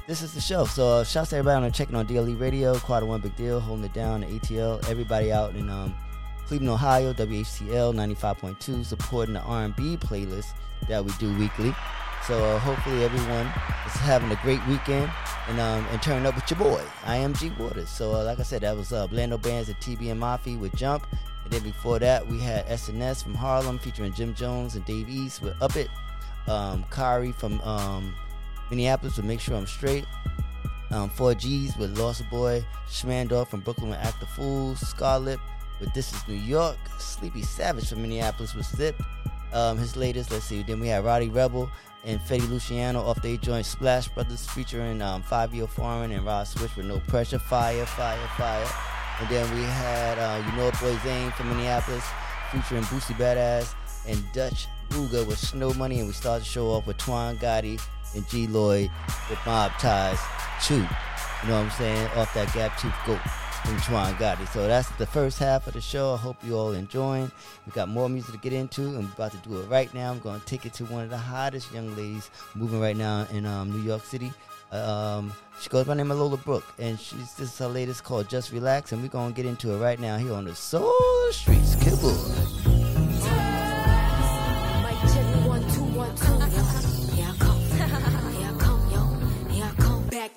[0.06, 0.64] this is the show.
[0.64, 3.84] So, uh, shouts to everybody on checking on DLE Radio, Quarter One Big Deal, holding
[3.84, 5.94] it down, ATL, everybody out in um,
[6.46, 10.52] Cleveland, Ohio, WHTL 95.2, supporting the R&B playlist
[10.88, 11.74] that we do weekly.
[12.26, 13.46] So uh, hopefully everyone
[13.86, 15.08] is having a great weekend
[15.48, 16.82] and um, and turning up with your boy.
[17.04, 17.88] I am G Waters.
[17.88, 20.74] So uh, like I said, that was uh, Blando Bands at TB and Mafi with
[20.74, 21.06] Jump.
[21.44, 25.40] And then before that, we had SNS from Harlem featuring Jim Jones and Dave East
[25.40, 25.88] with Up It.
[26.48, 28.12] Um, Kari from um,
[28.70, 30.04] Minneapolis with Make Sure I'm Straight.
[30.90, 32.64] Um, 4Gs with Lost Boy.
[32.88, 34.80] Schmandorf from Brooklyn with Act the Fools.
[34.80, 35.38] Scarlet
[35.78, 36.78] with This Is New York.
[36.98, 39.00] Sleepy Savage from Minneapolis with Zip.
[39.52, 40.64] Um, his latest, let's see.
[40.64, 41.70] Then we had Roddy Rebel
[42.06, 46.74] and Fetty Luciano off their joint Splash Brothers featuring um, Year Foreign and Rod Switch
[46.76, 48.66] with No Pressure, Fire, Fire, Fire.
[49.20, 52.04] And then we had uh, You Know It Boy Zane from Minneapolis
[52.52, 53.74] featuring Boosie Badass
[54.06, 55.98] and Dutch Ruger with Snow Money.
[55.98, 57.80] And we started the show off with Twan Gotti
[58.14, 58.90] and G Lloyd
[59.28, 60.20] with Mob Ties
[60.62, 60.74] 2.
[60.74, 60.88] You know
[61.42, 62.08] what I'm saying?
[62.14, 63.20] Off that Gap Tooth Goat
[63.66, 64.46] from Twan Gotti.
[64.52, 66.14] So that's the first half of the show.
[66.14, 67.30] I hope you all enjoying.
[67.66, 70.12] We got more music to get into, and we're about to do it right now.
[70.12, 73.26] I'm going to take it to one of the hottest young ladies moving right now
[73.32, 74.32] in um, New York City.
[74.70, 78.28] Um, she goes by name of Lola Brooke, and she's this is her latest called
[78.28, 80.92] Just Relax, and we're going to get into it right now here on the Soul
[81.32, 81.74] Streets.
[81.76, 82.65] Good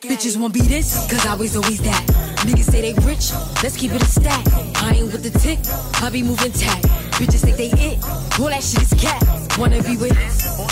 [0.02, 2.06] Bitches won't be this, cause I was always that.
[2.48, 4.46] Niggas say they rich, let's keep it a stack.
[4.82, 5.60] I ain't with the tick,
[6.02, 6.82] I be moving tack.
[7.20, 8.02] Bitches think they it,
[8.40, 9.22] all that shit is cat.
[9.58, 10.16] Wanna be with,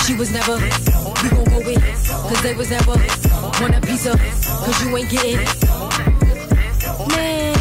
[0.05, 0.55] she was never.
[0.55, 2.95] We gon' go with, cause they was never.
[3.59, 5.43] Want a piece of, cause you ain't getting.
[7.09, 7.57] Man,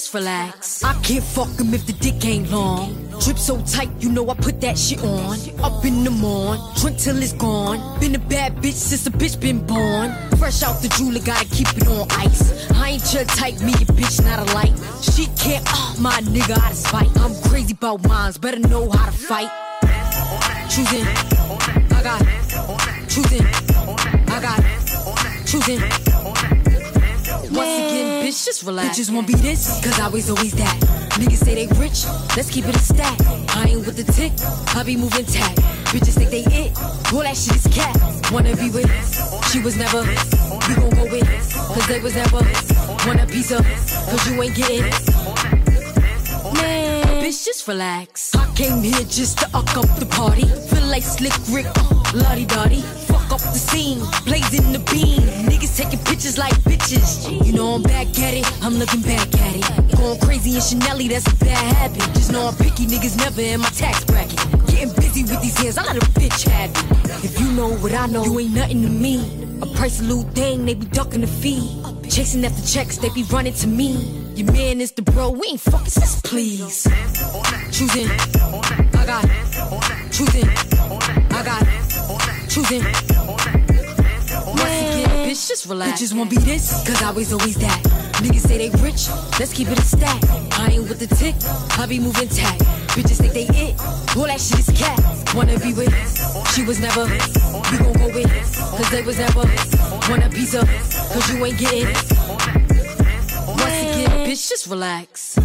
[0.00, 0.82] just relax.
[0.82, 2.94] I can't fuck him if the dick ain't long.
[3.20, 5.36] Drip so tight, you know I put that shit on.
[5.62, 7.78] Up in the morn, drink till it's gone.
[8.00, 10.08] Been a bad bitch since a bitch been born.
[10.38, 12.70] Fresh out the jeweler, gotta keep it on ice.
[12.70, 14.74] I ain't your type, me a bitch, not a light.
[15.02, 17.10] She can't, uh, my nigga out of spite.
[17.18, 19.50] I'm crazy about mines, better know how to fight.
[20.70, 21.06] Choosing,
[21.96, 22.20] I got,
[23.08, 23.46] choosing,
[24.28, 25.99] I got, choosing.
[28.64, 28.98] Relax.
[28.98, 30.80] Bitches won't be this, cause I was always that.
[31.18, 32.04] Niggas say they rich,
[32.36, 33.18] let's keep it a stack.
[33.56, 34.32] I ain't with the tick,
[34.76, 35.54] I be moving tack.
[35.86, 36.76] Bitches think they it,
[37.12, 37.96] all that shit is cat.
[38.30, 38.90] Wanna be with,
[39.50, 40.02] she was never.
[40.02, 42.42] We gon' go with, cause they was never.
[43.06, 44.82] Want a piece of, cause you ain't getting.
[46.54, 48.34] Man, bitch, just relax.
[48.34, 50.44] I came here just to uck up the party.
[50.68, 51.66] Feel like Slick Rick,
[52.14, 53.09] La Di Da Di.
[53.30, 55.22] Up the scene, blazing the beam.
[55.46, 57.46] Niggas taking pictures like bitches.
[57.46, 59.96] You know I'm back at it, I'm looking back at it.
[59.96, 62.02] Going crazy in Chanelly, that's a bad habit.
[62.14, 64.36] Just know I'm picky, niggas never in my tax bracket.
[64.66, 67.24] Getting busy with these hands, I let a bitch have it.
[67.24, 69.22] If you know what I know, you ain't nothing to me.
[69.62, 71.80] A price little thing, they be ducking the fee.
[72.10, 73.92] Chasing after checks, they be running to me.
[74.34, 76.88] Your man is the bro, we ain't fucking sis, please.
[77.70, 79.22] Choosing, I got.
[80.10, 80.48] Choosing,
[81.30, 82.48] I got.
[82.48, 83.09] Choosing.
[85.50, 86.00] Just relax.
[86.00, 87.82] Bitches won't be this, cause I was always that.
[88.22, 89.08] Niggas say they rich,
[89.40, 90.22] let's keep it a stack.
[90.52, 91.34] I ain't with the tick,
[91.76, 92.56] I be moving tack.
[92.94, 93.74] Bitches think they it,
[94.16, 94.96] all that shit is cat.
[95.34, 95.90] Wanna be with,
[96.54, 97.02] she was never.
[97.02, 99.42] We gon' go with, cause they was never.
[100.08, 100.68] Want a of,
[101.10, 101.86] cause you ain't getting.
[103.48, 105.36] Once again, bitch, just relax.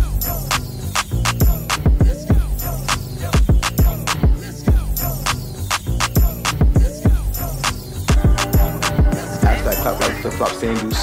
[9.65, 11.01] Hashtag clap like flip flop sandals.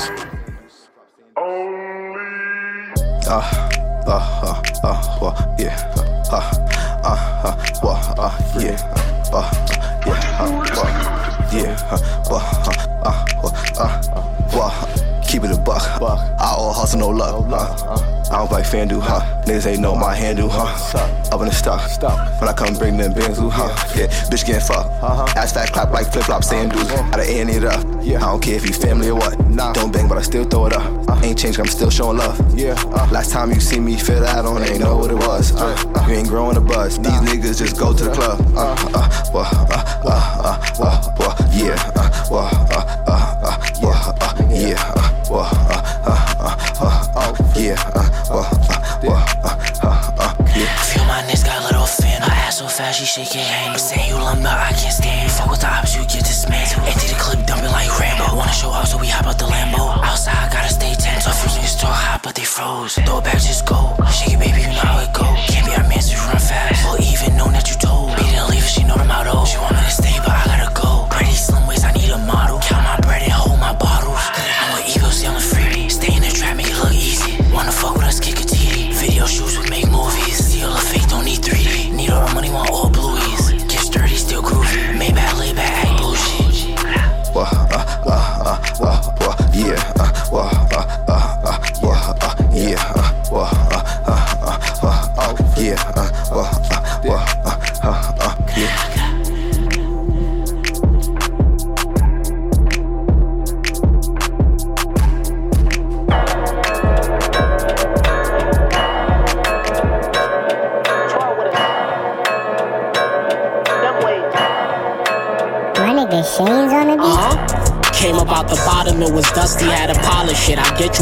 [3.26, 3.42] Uh,
[4.06, 5.74] uh, uh, uh, well, yeah.
[6.30, 6.46] Uh,
[7.02, 8.78] uh, uh, well, uh, yeah.
[9.32, 9.50] Uh, uh,
[10.06, 10.46] yeah, uh,
[10.76, 10.90] well,
[11.52, 11.74] yeah.
[11.90, 11.98] Uh,
[12.30, 14.21] well, uh, uh, well, uh, well,
[15.32, 15.82] keep it a buck.
[16.02, 17.46] I all hustle, no luck.
[17.48, 17.96] Uh,
[18.30, 19.20] I don't like FanDuel, huh?
[19.46, 20.66] Niggas ain't know my handle, huh?
[21.32, 21.80] Up in the stock.
[22.38, 23.72] When I come bring them bands, huh?
[23.96, 24.92] Yeah, bitch getting fucked.
[25.34, 26.84] Ass fat clap like flip flop sandals.
[26.84, 27.80] Gotta end it up.
[27.80, 29.32] I don't care if you family or what.
[29.72, 31.22] Don't bang, but I still throw it up.
[31.22, 32.36] Ain't changed, I'm still showing love.
[32.58, 32.74] Yeah.
[33.10, 35.54] Last time you see me fit out on, ain't know what it was.
[35.56, 36.98] Uh, you ain't growing a buzz.
[36.98, 38.38] These niggas just go to the club.
[38.54, 41.92] Uh, uh, uh, uh, uh, yeah.
[41.96, 44.92] Uh, uh, uh, uh, uh, yeah.
[44.96, 45.48] Uh, well,
[47.56, 47.80] yeah.
[48.28, 48.44] Well,
[49.02, 49.24] well.
[50.92, 52.22] Feel my niggas got lit off fan.
[52.22, 53.80] I ass so fast, she shaking hand.
[53.80, 55.32] Saying you lumber, I can't stand.
[55.32, 56.84] Fuck with the ops, you get dismantled.
[56.86, 58.36] Empty the clip, dumping like Rambo.
[58.36, 59.96] Wanna show off, so we hop out the Lambo.
[60.04, 61.26] Outside, gotta stay tense.
[61.26, 62.94] Off you niggas talk hot, but they froze.
[62.94, 63.96] Throw it back, just go.
[64.12, 65.24] Shake it, baby, you know how it go.
[65.48, 66.84] Can't be our man, so you run fast.
[66.84, 68.12] Or even know that you told.
[68.20, 69.48] Beat didn't leave, she know the motto.
[69.48, 69.81] She want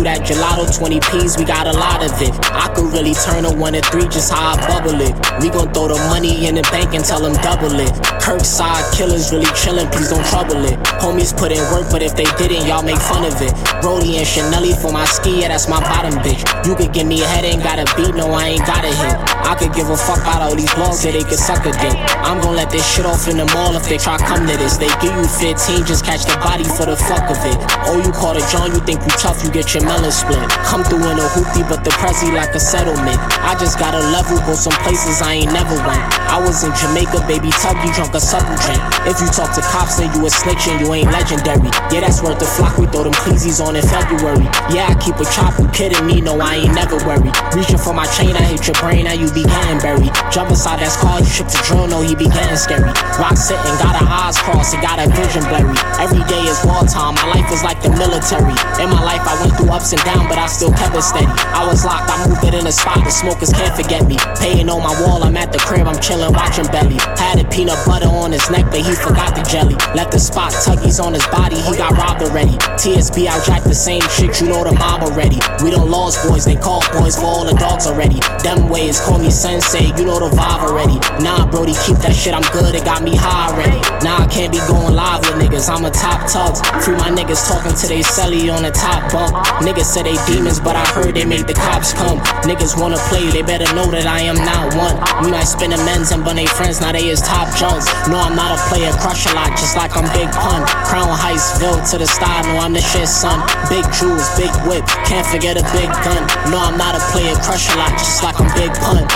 [0.01, 2.33] you that gelato, 20 P's, we got a lot of it.
[2.57, 5.13] I could really turn a one to three, just how I bubble it.
[5.41, 7.93] We gon' throw the money in the bank and tell them double it.
[8.25, 10.81] Kirkside killers really chillin', please don't trouble it.
[11.05, 13.53] Homies put in work, but if they didn't, y'all make fun of it.
[13.85, 16.41] Brody and Chanelli for my ski, yeah, that's my bottom bitch.
[16.65, 18.93] You could give me a head, ain't got a beat, no, I ain't got a
[18.93, 19.17] hit.
[19.45, 21.97] I could give a fuck about all these blogs, yeah, they could suck a dick.
[22.25, 24.77] I'm gon' let this shit off in the mall if they try come to this.
[24.81, 27.59] They give you 15, just catch the body for the fuck of it.
[27.85, 30.38] Oh, you call it John, you think you tough, you get your melon split.
[30.62, 33.18] Come through in a hoopty, but the prezi like a settlement.
[33.42, 35.98] I just got a level, go some places I ain't never went.
[36.31, 38.79] I was in Jamaica, baby, tug you drunk a supple drink.
[39.11, 41.74] If you talk to cops, then you a snitch and you ain't legendary.
[41.90, 44.46] Yeah, that's worth the flock, we throw them pleasies on in February.
[44.71, 46.23] Yeah, I keep a chop, you kidding me?
[46.23, 47.35] No, I ain't never worried.
[47.50, 50.15] Reaching for my chain, I hit your brain, now you be getting buried.
[50.31, 52.94] Jump inside that car, you trip to drill, no, he be getting scary.
[53.19, 55.75] Rock sitting, got her eyes crossed, and got a vision blurry.
[55.98, 58.54] Every day is wartime, my life is like the military.
[58.79, 61.26] In my life, I went through ups and downs, but I still kept it steady.
[61.56, 64.16] I was locked, I moved it in a spot, the smokers can't forget me.
[64.37, 67.00] Paying on my wall, I'm at the crib, I'm chilling, watching belly.
[67.16, 69.74] Had a peanut butter on his neck, but he forgot the jelly.
[69.96, 72.52] Left the spot, Tuggies on his body, he got robbed already.
[72.76, 75.40] TSB, I jacked the same shit, you know the mob already.
[75.64, 78.20] We don't lost boys, they call boys for all the dogs already.
[78.44, 81.00] Them ways, call me sensei, you know the vibe already.
[81.24, 83.81] Nah, Brody, keep that shit, I'm good, it got me high already.
[84.04, 86.60] Nah, I can't be going live with niggas, I'm a top tugs.
[86.85, 89.33] Free my niggas talking to they celly on the top bunk.
[89.71, 92.18] Niggas say they demons, but I heard they made the cops come.
[92.42, 94.98] Niggas wanna play, they better know that I am not one.
[95.23, 97.87] We might spin the men's and bun they friends, now they is top junks.
[98.10, 100.66] No, I'm not a player, crush a lot, just like I'm Big Pun.
[100.83, 103.38] Crown Heightsville to the style, no, I'm the shit, son.
[103.71, 106.27] Big jewels, big whip, can't forget a big gun.
[106.50, 109.06] No, I'm not a player, crush a lot, just like I'm Big Pun.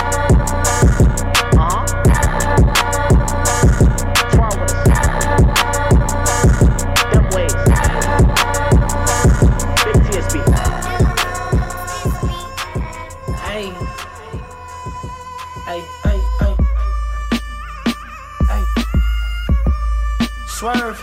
[20.65, 20.97] Swerve.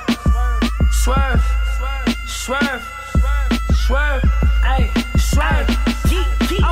[0.91, 1.45] Swerve.
[2.27, 2.83] Swerve.
[3.87, 4.23] Swerve.
[4.65, 4.91] Hey.
[5.17, 5.69] Swerve.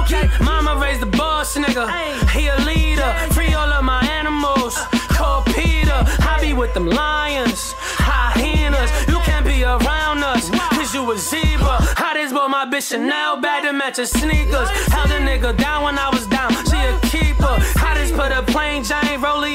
[0.03, 1.87] Okay, mama raised the boss, nigga.
[2.31, 3.15] He a leader.
[3.33, 4.77] Free all of my animals.
[5.15, 6.03] Call Peter.
[6.19, 7.75] I be with them lions.
[7.79, 8.91] Hyenas.
[9.07, 10.51] You can't be around us.
[10.51, 11.79] Cause you a zebra.
[11.97, 14.69] I just bought my bitch Chanel bag to match her sneakers.
[14.91, 16.51] Held a nigga down when I was down.
[16.67, 17.55] She a keeper.
[17.87, 19.10] I just put a plain giant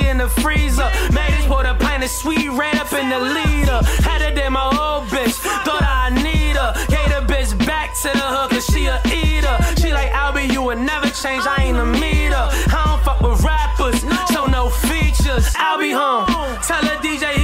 [0.07, 0.89] in the freezer.
[1.11, 3.79] Made this pour the pint of sweet red up in the leader.
[4.03, 5.35] Had to did my old bitch.
[5.65, 6.73] Thought I need her.
[6.87, 9.55] Gave the bitch back to the hook cause she a eater.
[9.81, 11.43] She like Albie, you would never change.
[11.45, 12.45] I ain't a meter.
[12.75, 14.01] I don't fuck with rappers.
[14.33, 15.53] So no features.
[15.57, 16.27] I'll be home.
[16.61, 17.34] Tell the DJ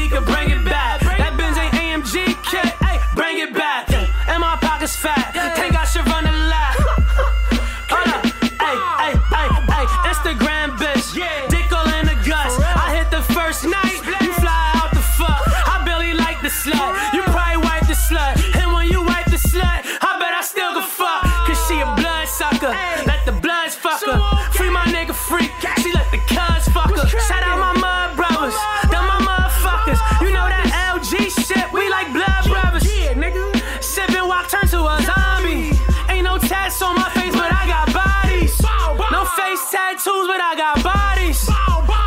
[40.61, 41.41] got bodies.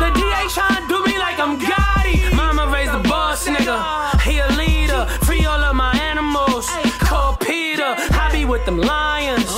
[0.03, 2.15] The DA tryna do me like I'm Gotti.
[2.33, 3.75] Mama raised the boss, nigga.
[4.21, 5.05] He a leader.
[5.27, 6.65] Free all of my animals.
[7.09, 7.91] Call Peter.
[8.23, 9.49] I be with them lions.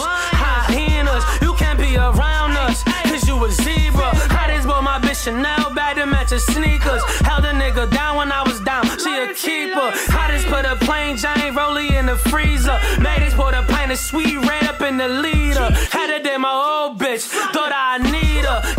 [0.42, 1.24] Hyenas.
[1.44, 2.84] You can't be around us.
[3.10, 4.10] Cause you a zebra.
[4.42, 7.04] I just bought my bitch Chanel bag to match her sneakers.
[7.30, 8.84] Held a nigga down when I was down.
[9.04, 9.88] She a keeper.
[10.22, 12.78] I just put a plain giant rollie in the freezer.
[13.00, 15.70] Made this pour the pint of sweet red up in the leader.
[15.96, 17.26] Had to did my old bitch.
[17.54, 18.77] Thought I need her.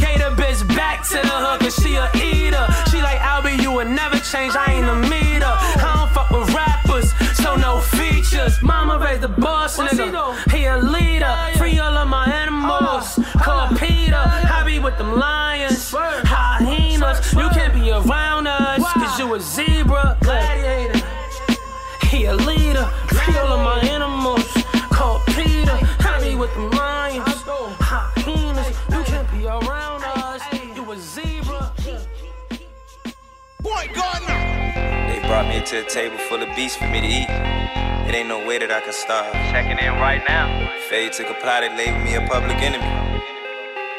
[0.58, 2.66] Bitch back to the hook cause she a eater.
[2.90, 4.54] She like Albie, you would never change.
[4.56, 5.44] I ain't a meter.
[5.44, 8.60] I don't fuck with rappers, so no features.
[8.62, 10.52] Mama raised the boss, nigga.
[10.52, 11.57] He a leader.
[35.28, 37.28] Brought me to a table full of beasts for me to eat.
[38.08, 39.30] It ain't no way that I can starve.
[39.52, 40.48] Checking in right now.
[40.88, 43.37] Fade took a plot and labeled me a public enemy.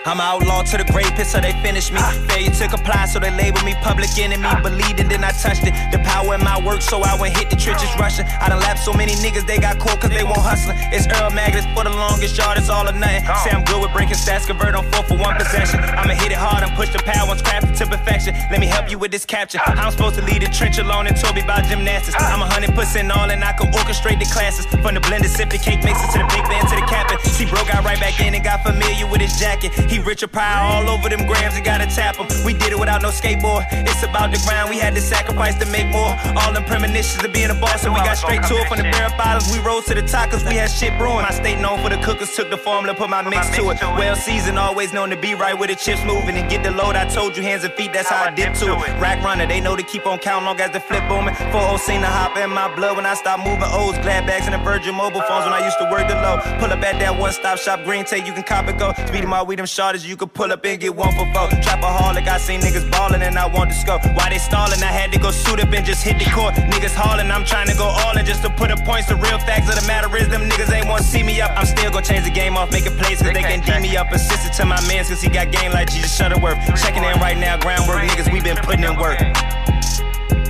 [0.05, 1.99] I'm outlaw to the grave pit, so they finish me.
[2.31, 4.47] Failure to comply, so they label me public enemy.
[4.63, 5.75] Believed and then I touched it.
[5.91, 8.25] The power in my work, so I went hit the trenches rushing.
[8.39, 10.77] I done lapped so many niggas, they got caught cause they won't hustling.
[10.95, 13.27] It's Earl Magnus for the longest yard, it's all or nothing.
[13.43, 15.83] Say I'm good with breaking stats, convert on four for one possession.
[15.83, 18.39] I'ma hit it hard and push the power once crafted to perfection.
[18.49, 19.59] Let me help you with this capture.
[19.59, 22.15] I'm supposed to lead the trench alone and told me about gymnastics.
[22.15, 24.65] I'm a hundred percent all and I can orchestrate the classes.
[24.79, 27.19] From the blended sip the cake mixer to the big band to the captain.
[27.35, 29.75] See, bro got right back in and got familiar with his jacket.
[29.89, 32.27] He rich or power all over them grams and gotta tap him.
[32.45, 33.65] We did it without no skateboard.
[33.71, 34.69] It's about the grind.
[34.69, 36.13] We had to sacrifice to make more.
[36.37, 38.83] All them premonitions of being a boss, and we got straight to it from the
[38.83, 39.51] barrel bottles.
[39.51, 41.23] We rose to the top cause we had shit brewing.
[41.25, 43.81] My state known for the cookers, took the formula, put my mix to it.
[43.81, 46.95] Well seasoned, always known to be right with the chips moving and get the load.
[46.95, 49.01] I told you hands and feet, that's how I dip to it.
[49.01, 51.33] Rack runner, they know to keep on counting long as the flip booming.
[51.51, 53.97] 4 seen the hop in my blood when I stop moving O's.
[53.99, 56.37] Glad bags and the Virgin mobile phones when I used to work the low.
[56.59, 58.93] Pull up at that one stop shop, green tape, you can cop it go.
[59.07, 61.47] Speedy my weed, them you could pull up and get one for four.
[61.63, 63.97] Trap a holic, I seen niggas ballin' and I want to score.
[64.11, 64.83] Why they stallin'?
[64.83, 66.53] I had to go suit up and just hit the court.
[66.55, 69.07] Niggas haulin', I'm trying to go all in just to put up points.
[69.07, 71.51] The real facts of the matter is them niggas ain't wanna see me up.
[71.55, 74.11] I'm still gonna change the game off, making plays cause they can D me up.
[74.11, 76.59] Assisted to my mans cause he got game like Jesus Shuttlesworth.
[76.83, 79.19] Checking in right now, groundwork niggas, we been putting in work.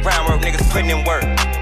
[0.01, 1.58] Groundwork niggas putting in work.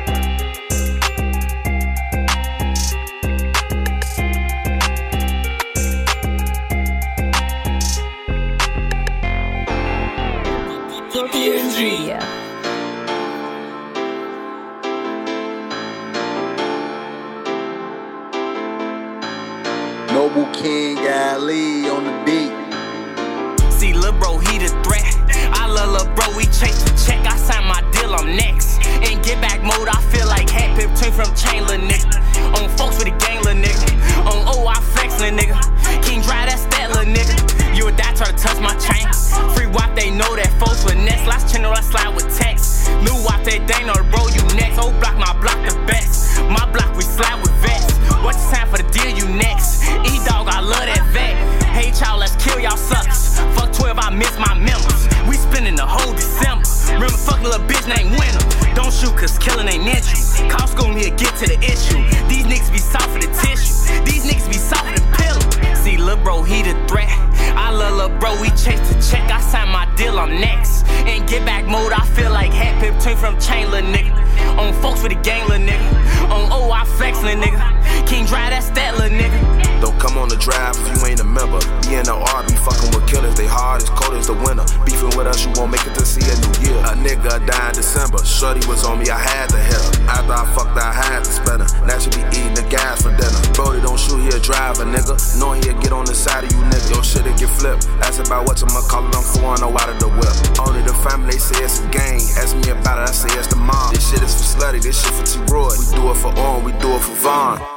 [85.88, 86.80] It to see a new year.
[86.92, 88.20] A nigga died in December.
[88.26, 90.12] Shorty was on me, I had to hit her.
[90.12, 91.70] After I fucked, I had to spend her.
[91.88, 93.40] Now she be eating the gas for dinner.
[93.56, 95.16] Brody don't shoot, he a driver, nigga.
[95.40, 96.94] Knowing he'll get on the side of you, nigga.
[96.94, 97.88] Your shit'll get flipped.
[98.04, 100.36] Ask about what I'ma call it, foreign or out of the whip.
[100.60, 102.20] Only the family, they say it's a gang.
[102.38, 103.94] Ask me about it, I say it's the mom.
[103.94, 105.72] This shit is for slutty, this shit for T-Roy.
[105.80, 107.60] We do it for On, we do it for Vaughn.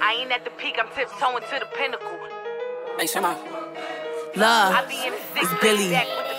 [0.00, 2.37] I ain't at the peak, I'm tiptoeing to the pinnacle.
[2.98, 3.36] Hey, Shema.
[4.34, 5.94] Love, be in the it's Billy.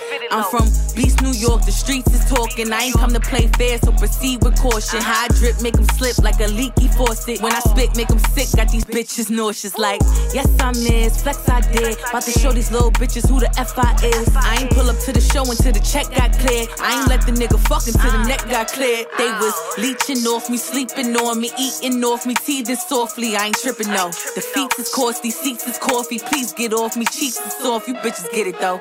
[0.10, 1.66] Back with the fitted I'm from Beast, New York.
[1.66, 2.72] The streets is talking.
[2.72, 5.02] I ain't come to play fair, so proceed with caution.
[5.02, 7.42] High drip, make 'em slip like a leaky faucet.
[7.42, 8.50] When I spit, make 'em sick.
[8.56, 9.78] Got these bitches nauseous.
[9.78, 10.02] Like,
[10.34, 11.98] yes, I'm this, Flex, I did.
[12.10, 14.30] About to show these little bitches who the F I is.
[14.36, 16.70] I ain't pull up to the show until the check got cleared.
[16.80, 19.08] I ain't let the nigga fuck until the neck got cleared.
[19.18, 23.36] They was leeching off me, sleeping on me, eating off me, teething softly.
[23.36, 24.12] I ain't tripping, no.
[24.36, 26.20] The feet is coarse, costly, seats is coffee.
[26.20, 27.88] Please get off me, cheeks is soft.
[27.88, 28.80] You bitches get it though.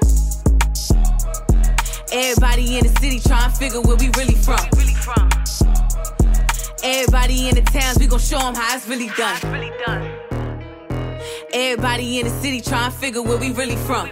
[2.10, 4.58] Everybody in the city trying to figure where we really from.
[6.82, 9.36] Everybody in the towns, we gon' show 'em how it's really done.
[11.52, 14.08] Everybody in the city trying to figure where we really from.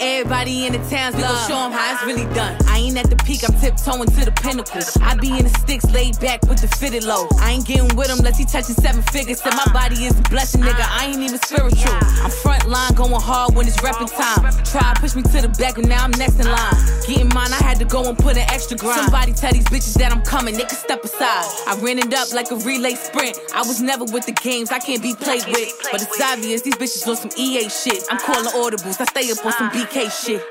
[0.00, 2.56] Everybody in the towns, we gon' show 'em how it's really done.
[2.68, 4.82] I ain't at the peak, I'm tiptoeing to the pinnacle.
[5.02, 7.28] I be in the sticks, laid back with the fitted low.
[7.40, 9.40] I ain't getting with him unless he touching seven figures.
[9.40, 10.84] Said my body is a blessing, nigga.
[10.90, 11.94] I ain't even spiritual.
[12.22, 14.42] I'm front line going hard when it's reppin' time.
[14.64, 16.74] Try push me to the back, and now I'm next in line.
[17.06, 19.00] Getting mine, I had to go and put an extra grind.
[19.02, 21.46] Somebody tell these bitches that I'm coming, they can step aside.
[21.66, 23.38] I ran it up like a relay sprint.
[23.54, 25.70] I was never with the games, I can't be played with.
[25.92, 28.02] But it's obvious these bitches on some EA shit.
[28.10, 30.42] I'm calling audibles, I stay up on some BK shit.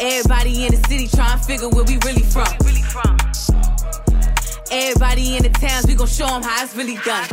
[0.00, 2.46] Everybody in the city trying to figure where we really from.
[4.72, 7.26] Everybody in the towns, we gon' show 'em how it's really done.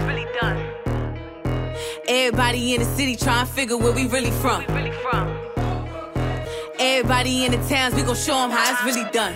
[2.07, 4.63] Everybody in the city trying to figure where we really from.
[6.79, 9.35] Everybody in the towns, we gon' show 'em how it's really done.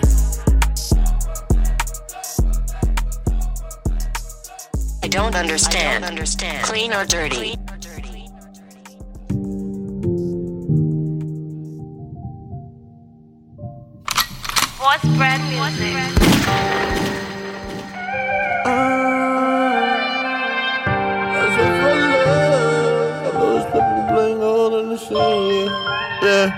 [5.04, 6.06] I don't understand.
[6.06, 6.64] understand.
[6.64, 7.61] Clean or dirty?
[14.94, 15.00] Ah,
[24.82, 25.70] in the scene.
[26.22, 26.52] Yeah.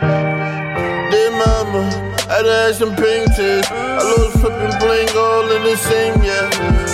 [1.12, 1.84] Dear mama,
[2.28, 3.66] I had some pink tears.
[3.70, 6.50] I lost flipping bling all in the same, yeah.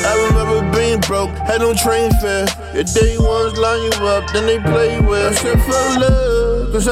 [0.09, 2.47] I remember being broke, had no train fare.
[2.73, 5.25] Your day ones line you up, then they play with.
[5.25, 6.91] I said for love, cause I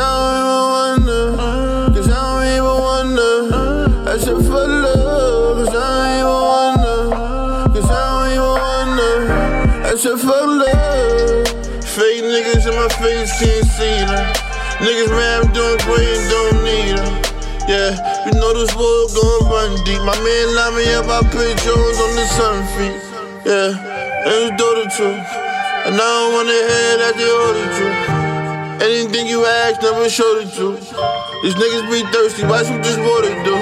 [0.95, 1.56] don't even wonder.
[9.97, 11.47] Said for love.
[11.81, 14.29] Fake niggas in my face can't see them.
[14.77, 17.13] Niggas mad I'm doing great and don't need them.
[17.65, 19.97] Yeah, you know this war gon' run deep.
[20.05, 23.01] My man line me up, I put Jones on the sun feet.
[23.41, 23.73] Yeah,
[24.21, 25.17] and his daughter too.
[25.89, 27.89] And I don't wanna hear that they ordered you.
[28.85, 30.77] Anything you ask, never showed it to.
[31.41, 33.55] These niggas be thirsty, watch what this water do.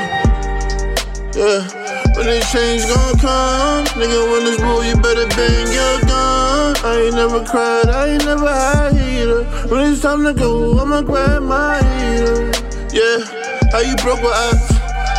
[1.39, 1.84] Yeah,
[2.25, 6.73] when this change gon' come, nigga, when this war, you better bang your gun.
[6.81, 9.43] I ain't never cried, I ain't never had heater.
[9.69, 12.49] When it's time to go, I'ma grab my heater.
[12.89, 13.21] Yeah,
[13.69, 14.65] how you broke with eyes?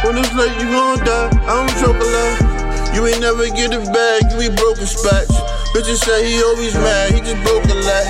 [0.03, 1.31] When it's late, you gon' die.
[1.47, 2.95] I don't choke a lot.
[2.95, 5.31] You ain't never get it back, you be broken spots.
[5.79, 8.07] Bitches say he always mad, he just broke a lot.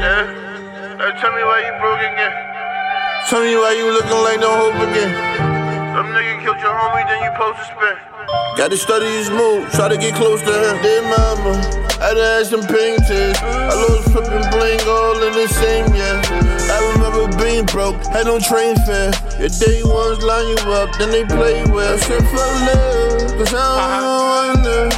[0.00, 2.32] Yeah, now tell me why you broke again.
[3.28, 5.12] Tell me why you looking like no hope again.
[5.92, 8.17] Some nigga killed your homie, then you post to spend.
[8.58, 10.82] Gotta study his mood, try to get close to him.
[10.82, 11.54] Dear mama,
[12.02, 13.38] I done had some tears.
[13.38, 16.18] I lost flipping bling all in the same, yeah.
[16.66, 19.14] I remember being broke, had no train fare.
[19.38, 21.62] Your day ones line you up, then they play.
[21.62, 23.62] I said for love, cause I
[24.02, 24.90] don't even wonder.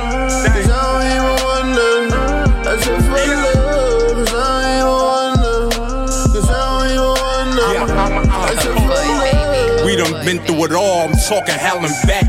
[0.57, 2.17] Cause I don't even wonder.
[2.65, 3.60] I said for love,
[10.31, 11.09] been through it all.
[11.09, 12.23] I'm talking hell and back.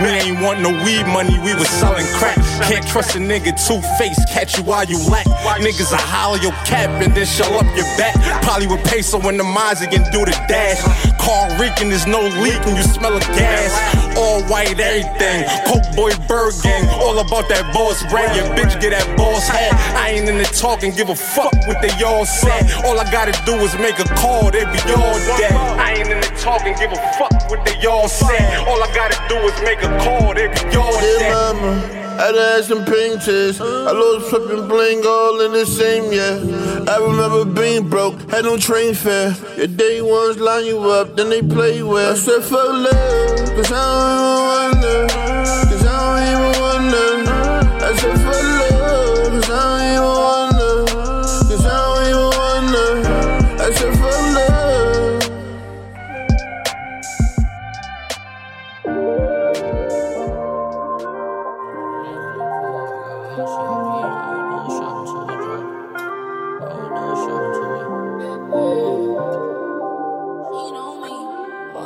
[0.00, 2.36] We ain't want no weed money, we was selling crack.
[2.68, 5.26] Can't trust a nigga two face, catch you while you lack.
[5.60, 8.14] Niggas I holler your cap and then shell up your back.
[8.42, 10.82] Probably with peso in the minds again do the dash.
[11.18, 14.05] Car reeking, there's no leaking, you smell of gas.
[14.16, 15.44] All white, everything.
[15.66, 18.34] Coke boy, bird gang, all about that boss brand.
[18.36, 19.72] Your bitch get that boss hat.
[19.96, 22.58] I ain't in the talking, give a fuck what they all say.
[22.84, 25.52] All I gotta do is make a call, they be all dead.
[25.52, 28.40] I ain't in the talking, give a fuck what they all say.
[28.64, 32.05] All I gotta do is make a call, they be all dead.
[32.16, 33.60] Had have some pink tits.
[33.60, 36.40] I lost flipping bling all in the same year.
[36.88, 39.36] I remember being broke, had no train fare.
[39.58, 42.12] Your day ones line you up, then they play well.
[42.12, 45.65] I said fuck love, cause I don't even wonder.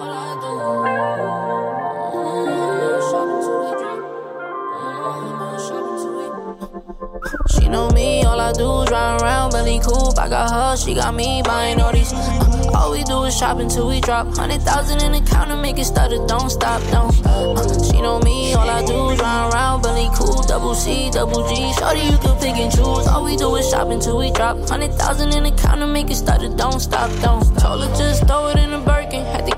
[0.00, 0.06] She
[7.68, 10.18] know me, all I do is ride around, Bentley coupe.
[10.18, 12.14] I got her, she got me buying all these.
[12.14, 14.34] Uh, all we do is shop until we drop.
[14.34, 17.14] Hundred thousand in the counter, make it stutter, don't stop, don't.
[17.26, 20.46] Uh, she know me, all I do is ride around, Bentley coupe.
[20.46, 21.74] Double C, double G.
[21.74, 23.06] Shorty, you can pick and choose.
[23.06, 24.56] All we do is shop until we drop.
[24.66, 27.44] Hundred thousand in the counter, make it stutter, don't stop, don't.
[27.58, 28.69] Told her just throw it in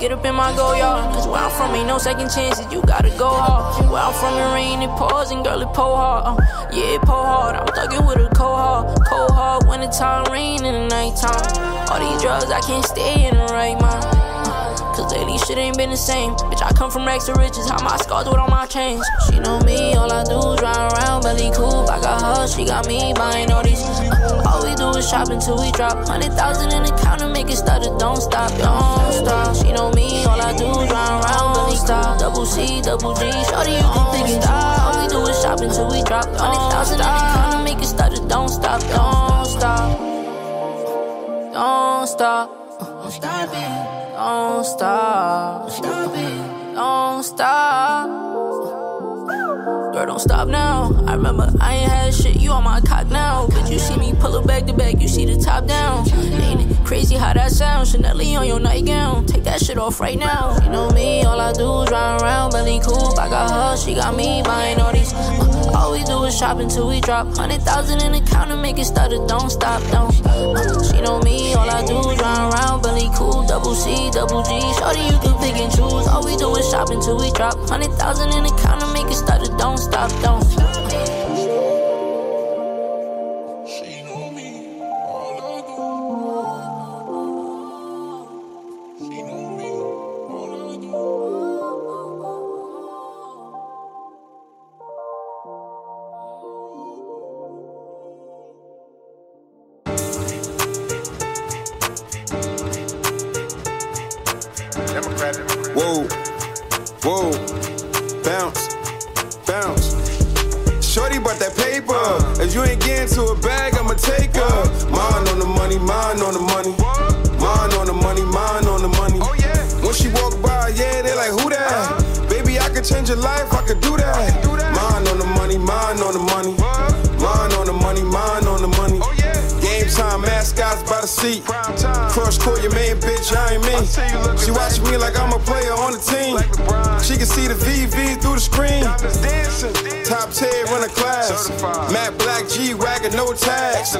[0.02, 1.14] get up in my go yard.
[1.14, 3.88] Cause where I'm from ain't no second chances, you gotta go hard.
[3.88, 6.24] Where I'm from, it rain, it pours, and girl, it pour hard.
[6.26, 6.42] Uh,
[6.72, 7.54] yeah, it pour hard.
[7.54, 8.98] I'm thuggin' with a cold hard.
[9.06, 11.46] Cold hard when the time rain in the nighttime.
[11.88, 14.04] All these drugs, I can't stay in the right mind.
[14.04, 16.32] Uh, Cause lately shit ain't been the same.
[16.50, 17.70] Bitch, I come from rags to riches.
[17.70, 19.06] How my scars with all my chains.
[19.30, 21.88] She know me, all I do is ride around, Bentley coupe.
[21.88, 23.80] I got her, she got me buying all these.
[23.80, 25.94] Uh, all we do is shop until we drop.
[26.08, 29.56] Hundred thousand in the counter, make it stutter, don't stop, don't stop.
[29.56, 32.18] She know me, all I do is ride around, Bentley coupe.
[32.18, 33.30] Double C, double G.
[33.44, 34.94] Shorty, you can think and stop.
[34.94, 36.24] All we do is shop until we drop.
[36.36, 39.98] Hundred thousand in the counter, make it stutter, don't stop, don't stop.
[41.52, 42.48] Don't stop.
[42.80, 44.16] Don't stop it.
[44.16, 45.70] Don't stop.
[45.70, 46.74] Stop it.
[46.74, 48.31] Don't stop.
[50.02, 50.90] Girl, don't stop now.
[51.06, 52.40] I remember I ain't had shit.
[52.40, 53.46] You on my cock now.
[53.46, 55.00] But you see me pull it back to back.
[55.00, 56.10] You see the top down.
[56.42, 57.92] Ain't it crazy how that sounds?
[57.92, 59.26] Chanel on your nightgown.
[59.26, 60.58] Take that shit off right now.
[60.62, 63.16] You know me, all I do is ride around, Bentley coupe.
[63.16, 65.12] I got her, she got me buying all these.
[65.14, 67.36] Uh, all we do is shop until we drop.
[67.36, 70.10] Hundred thousand in the counter, make it stutter, don't stop, don't.
[70.26, 73.46] Uh, she know me, all I do is ride around, Bentley coupe.
[73.46, 74.60] Double C, double G.
[74.78, 76.06] Shorty, you can pick and choose.
[76.08, 77.56] All we do is shop until we drop.
[77.68, 80.81] Hundred thousand in the counter, stutter, don't stop, don't.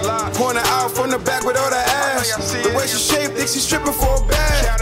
[0.01, 0.39] Tags.
[0.39, 2.53] Point her out from the back with all that ass.
[2.53, 4.81] The way she shaped, think she stripping for a bag.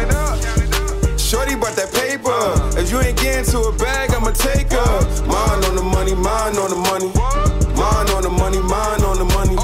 [1.19, 2.35] Shorty bought that paper.
[2.79, 4.93] If you ain't getting to a bag, I'ma take her.
[5.27, 7.11] Mine on the money, mine on the money.
[7.79, 9.57] Mine on the money, mine on the money.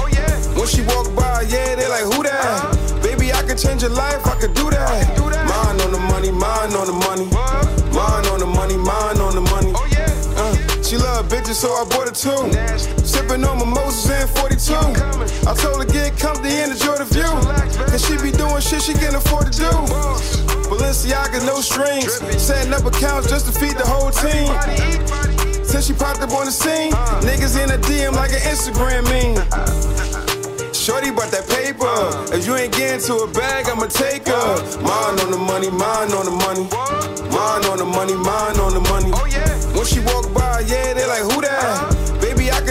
[0.55, 3.03] When she walk by, yeah, they like, who that?
[3.03, 5.19] Baby, I could change your life, I could do that.
[5.19, 7.25] Mine on the money, mine on the money.
[7.91, 9.73] Mine on the money, mine on the money.
[9.75, 12.47] Uh, she love bitches, so I bought her two.
[13.05, 15.06] Sipping on mimosas in 42.
[15.47, 17.31] I told her get comfy and enjoy the view.
[17.87, 19.71] Cause she be doing shit she can afford to do.
[20.67, 22.19] Balenciaga, no strings.
[22.35, 24.51] Setting up accounts just to feed the whole team.
[25.63, 26.91] Since she popped up on the scene,
[27.23, 29.39] niggas in a DM like an Instagram meme.
[30.73, 31.95] Shorty brought that paper.
[32.35, 34.47] If you ain't getting to a bag, I'ma take her.
[34.83, 36.67] Mine on the money, mine on the money.
[37.31, 39.11] Mine on the money, mine on the money.
[39.15, 39.23] Oh,
[39.75, 41.57] when she walk by, yeah, they like, who that?
[41.57, 41.96] Baby, I could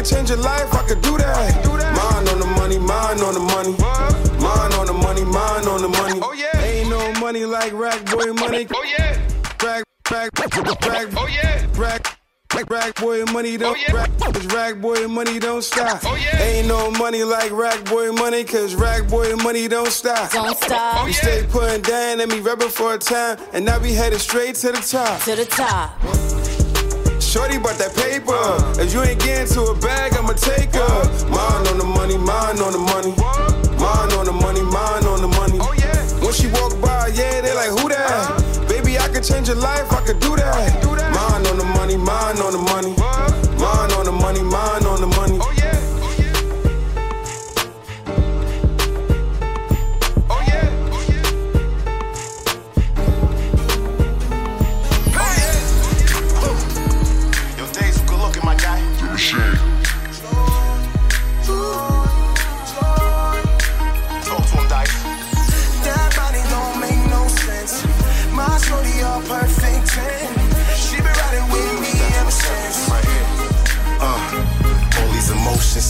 [0.07, 1.67] change your life, I could do that.
[1.67, 3.73] Mine on the money, mine on the money.
[4.39, 6.21] Mine on the money, mine on the money.
[6.23, 6.63] Oh, yeah.
[6.63, 8.67] Ain't no money like rack boy money.
[8.73, 9.19] Oh yeah.
[9.63, 11.67] Rack, rack, rack, oh yeah.
[11.77, 12.19] Rack.
[12.55, 14.07] Rag, rag boy money don't oh, yeah.
[14.33, 16.01] cause rag boy money don't stop.
[16.05, 16.43] Oh, yeah.
[16.43, 20.31] Ain't no money like rag boy money cause rag boy money don't stop.
[20.31, 21.03] Don't stop.
[21.03, 21.17] Oh, we yeah.
[21.17, 24.73] stay putting down and me rapping for a time and now we headed straight to
[24.73, 25.21] the top.
[25.23, 26.36] To the top.
[27.37, 28.33] Shorty bought that paper.
[28.81, 30.97] If you ain't getting to a bag, I'ma take her.
[31.29, 33.13] Mine on the money, mine on the money.
[33.77, 35.61] Mine on the money, mine on the money.
[35.61, 36.01] Oh yeah.
[36.25, 38.09] When she walk by, yeah, they like, who that?
[38.09, 38.65] Uh-huh.
[38.73, 40.81] Baby, I could change your life, I could do that.
[41.13, 42.97] Mine on the money, mine on the money.
[42.97, 43.29] Uh-huh.
[43.61, 44.86] Mine on the money, mine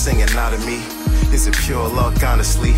[0.07, 0.79] singing out of me.
[1.35, 2.75] Is it pure luck, honestly?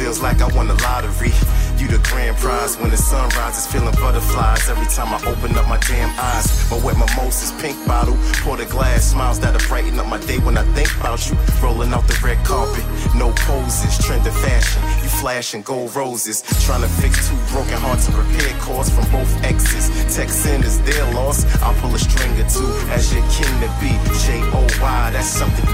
[0.00, 1.34] Feels like I won the lottery.
[1.76, 5.68] You the grand prize when the sun rises, feeling butterflies every time I open up
[5.68, 6.48] my damn eyes.
[6.70, 10.56] My wet mimosas, pink bottle, pour the glass, smiles that'll brighten up my day when
[10.56, 11.36] I think about you.
[11.62, 14.80] Rolling out the red carpet, no poses, trend of fashion.
[15.04, 19.32] You flashing gold roses, trying to fix two broken hearts and repair calls from both
[19.44, 19.90] exes.
[20.16, 23.92] Texting is their loss, I'll pull a string or two as your king to be.
[24.24, 25.68] J O Y, that's something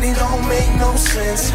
[0.00, 1.52] Body don't make no sense.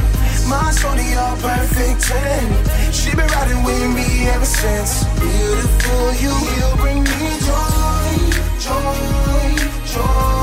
[0.47, 2.93] My shorty a perfect 10.
[2.93, 5.03] She been riding with me ever since.
[5.19, 8.29] Beautiful, you, you bring me joy,
[8.59, 10.34] joy, joy.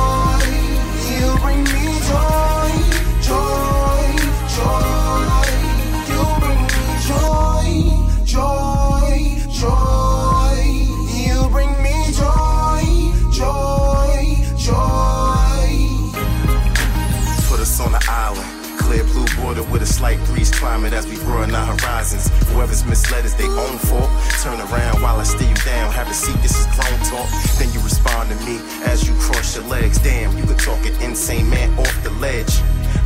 [20.02, 22.26] Slight breeze climate as we broaden our horizons.
[22.50, 24.10] Whoever's misled is their own fault.
[24.42, 25.92] Turn around while I steer you down.
[25.92, 27.30] Have a seat, this is grown talk.
[27.56, 30.00] Then you respond to me as you cross your legs.
[30.00, 32.50] Damn, you could talk an insane man off the ledge.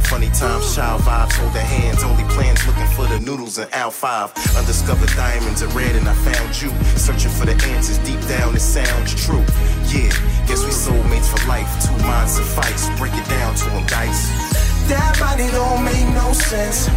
[0.09, 2.03] Funny times, child vibes, hold their hands.
[2.03, 4.33] Only plans looking for the noodles in Al 5.
[4.57, 6.71] Undiscovered diamonds are red and I found you.
[6.97, 9.45] Searching for the answers deep down, it sounds true.
[9.93, 10.09] Yeah,
[10.49, 11.69] guess we soulmates for life.
[11.85, 12.89] Two minds suffice.
[12.99, 14.66] Break it down to them dice.
[14.89, 16.89] That body don't make no sense.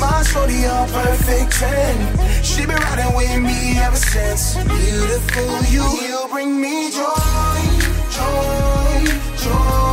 [0.00, 2.42] My shorty a perfect 10.
[2.42, 4.56] She been riding with me ever since.
[4.56, 7.62] Beautiful, you, you bring me joy,
[8.10, 9.85] joy, joy.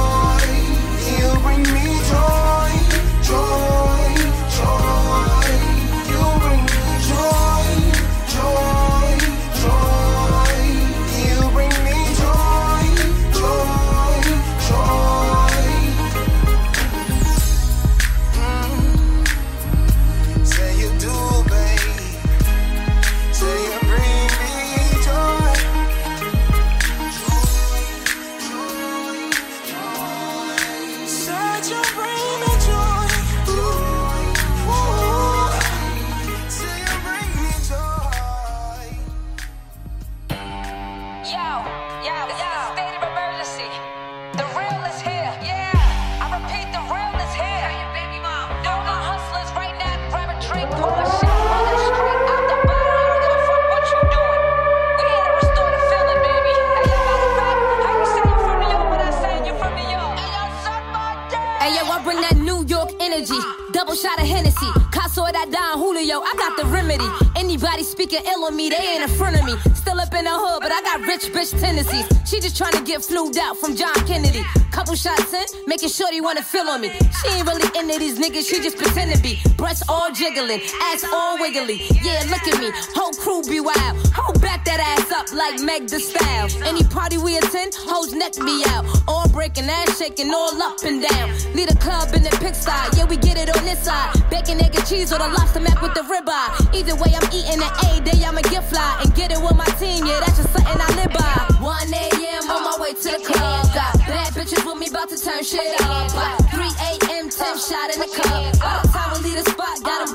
[68.14, 69.56] Speaking ill on me, they ain't in front of me.
[69.74, 72.06] Still up in the hood, but I got rich bitch tendencies.
[72.26, 74.44] She just trying to get flued out from John Kennedy.
[74.72, 76.90] Couple shots in, making sure they wanna feel on me.
[76.90, 79.40] She ain't really into these niggas, she just pretend to be.
[79.58, 80.62] Breasts all jiggling,
[80.92, 81.82] ass all wiggly.
[82.02, 83.98] Yeah, look at me, whole crew be wild.
[84.14, 84.33] Back
[84.74, 86.50] that ass up like Meg the Style.
[86.66, 88.86] Any party we attend, hoes neck me out.
[89.08, 91.30] All breaking, ass shaking, all up and down.
[91.54, 94.10] Lead a club in the pit side, yeah, we get it on this side.
[94.30, 96.74] Bacon, egg, and cheese or the lobster mac with the ribeye.
[96.74, 99.70] Either way, I'm eating it A day, I'ma get fly and get it with my
[99.78, 101.34] team, yeah, that's just something I live by.
[101.62, 102.44] 1 a.m.
[102.50, 103.62] on my way to the club.
[103.78, 106.10] Got bad bitches with me, about to turn shit up.
[106.18, 108.42] Like 3 a.m., 10 shot in the cup.
[108.66, 109.24] All the time we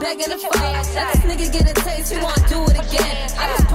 [0.01, 0.53] begging to fuck.
[0.53, 3.29] This nigga get a taste, he wanna do it again.
[3.37, 3.68] I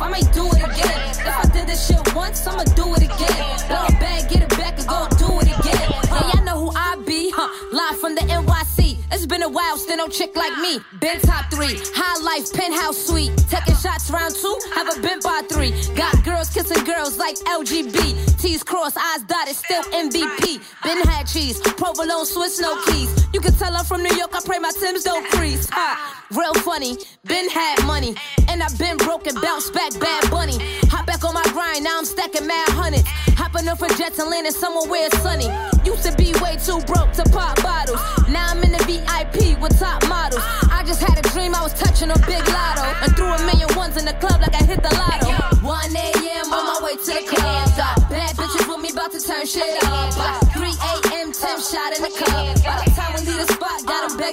[0.00, 1.10] a I may do it again.
[1.10, 3.68] If I did this shit once, I'ma do it again.
[3.68, 5.90] Blow it back, get it back, and go do it again.
[6.04, 7.48] Yeah, y'all know who I be, huh?
[7.72, 8.98] Live from the NYC.
[9.10, 10.80] It's been a while, still no chick like me.
[11.00, 13.32] Been top three, high life, penthouse suite.
[13.48, 15.72] Taking shots round two, have a been by three.
[15.94, 18.38] Got girls kissing girls like LGB.
[18.40, 20.60] T's cross, eyes dotted, still MVP.
[20.84, 23.26] Been had cheese, provolone, Swiss, no keys.
[23.32, 25.68] You can tell I'm from New York, I pray my Tim's don't crease.
[25.70, 28.14] Ha, uh, real funny, been had money.
[28.48, 30.58] And I've been broken, bounce back, bad bunny.
[30.88, 33.04] Hop back on my grind, now I'm stacking mad hundreds.
[33.36, 35.48] Hopping up for jets and landing somewhere where it's sunny.
[35.84, 38.00] Used to be way too broke to pop bottles.
[38.28, 40.42] Now I'm in the VIP with top models.
[40.70, 42.84] I just had a dream I was touching a big lotto.
[43.04, 45.30] And threw a million ones in the club like I hit the lotto.
[45.64, 46.52] 1 a.m.
[46.52, 47.68] on my way to the club.
[48.10, 50.12] Bad bitches with me about to turn shit up.
[50.52, 51.32] 3 a.m.
[51.32, 52.27] Tim shot in the cup.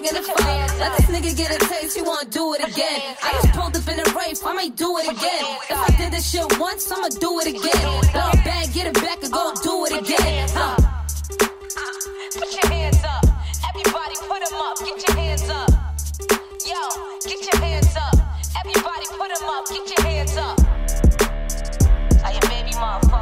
[0.05, 0.79] Begging to fuck.
[0.79, 3.01] Let this nigga get a taste, he wanna do it again.
[3.23, 5.45] I just pulled up in a Wraith, I may do it again.
[5.69, 8.01] If I did this shit once, I'ma do it again.
[8.11, 10.49] Blow back, get it back, and go do it again.
[12.35, 13.25] Put your hands up.
[13.69, 14.77] Everybody put them up.
[14.79, 15.69] Get your hands up.
[16.65, 16.81] Yo,
[17.23, 18.15] get your hands up.
[18.59, 19.65] Everybody put them up.
[19.69, 20.59] Get your hands up.
[22.25, 23.14] Are you baby motherfucker?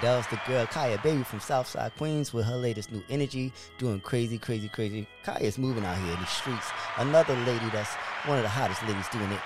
[0.00, 4.00] That was the girl Kaya Baby from Southside Queens with her latest new energy, doing
[4.00, 5.06] crazy, crazy, crazy.
[5.24, 6.66] Kaya's moving out here in the streets.
[6.98, 7.94] Another lady that's
[8.26, 9.40] one of the hottest ladies doing it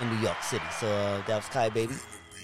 [0.00, 0.64] in New York City.
[0.78, 1.94] So uh, that was Kaya Baby,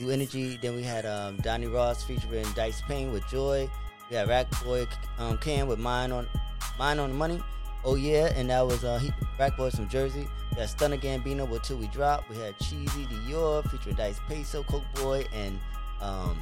[0.00, 0.58] new energy.
[0.60, 3.68] Then we had um, Donnie Ross featuring Dice Payne with Joy.
[4.10, 4.86] We had Rack Boy
[5.18, 6.28] um, Cam with Mine on
[6.78, 7.42] Mine on the Money.
[7.84, 9.00] Oh yeah, and that was uh,
[9.38, 10.28] Rack Boys from Jersey.
[10.50, 12.28] We had Stunner Gambino with Till We Drop.
[12.28, 15.58] We had Cheesy Dior featuring Dice Peso, Coke Boy, and
[16.00, 16.38] um,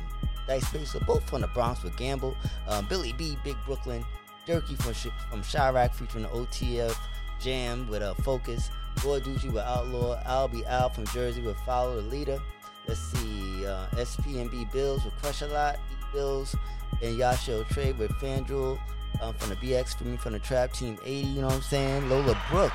[0.47, 2.37] Dice Peso, both from the Bronx with Gamble.
[2.69, 4.05] Um, Billy B, Big Brooklyn.
[4.47, 6.97] Durkee from Sh- from Chiraq featuring the OTF
[7.41, 8.71] Jam with uh, Focus.
[9.03, 10.49] Boy Ducci with Outlaw.
[10.49, 12.41] Be Out from Jersey with Follow the Leader.
[12.87, 15.77] Let's see, uh, SPNB Bills with Crush a Lot.
[15.77, 16.55] E Bills
[17.03, 18.79] and Yasho Trade with FanDuel.
[19.23, 21.63] Um, from the BX for me from the Trap Team 80, you know what I'm
[21.63, 22.09] saying?
[22.09, 22.73] Lola Brooke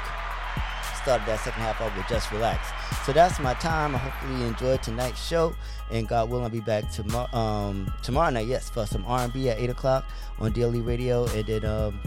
[1.01, 2.69] started that second half off with Just Relax.
[3.05, 3.95] So that's my time.
[3.95, 5.55] I hopefully you enjoyed tonight's show.
[5.91, 9.59] And God willing, I'll be back tomorrow um, tomorrow night, yes, for some R&B at
[9.59, 10.05] 8 o'clock
[10.39, 11.25] on Daily Radio.
[11.27, 11.99] And then, um,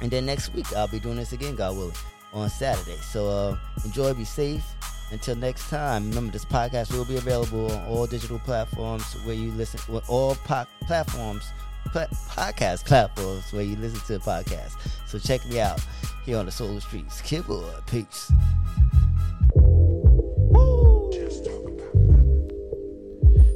[0.00, 1.94] and then next week, I'll be doing this again, God willing,
[2.32, 2.96] on Saturday.
[2.96, 4.64] So uh, enjoy, be safe.
[5.10, 9.50] Until next time, remember this podcast will be available on all digital platforms where you
[9.52, 11.50] listen, well, all po- platforms,
[11.88, 14.72] podcast platforms where you listen to the podcast.
[15.06, 15.80] So check me out
[16.24, 17.20] here on the Solar Streets.
[17.42, 18.30] Boy, peace.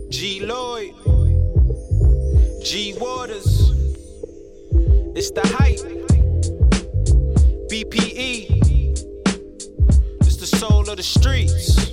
[0.09, 0.95] G Lloyd,
[2.63, 3.71] G Waters,
[5.17, 5.81] it's the hype.
[7.71, 8.61] BPE,
[10.21, 11.93] it's the soul of the streets.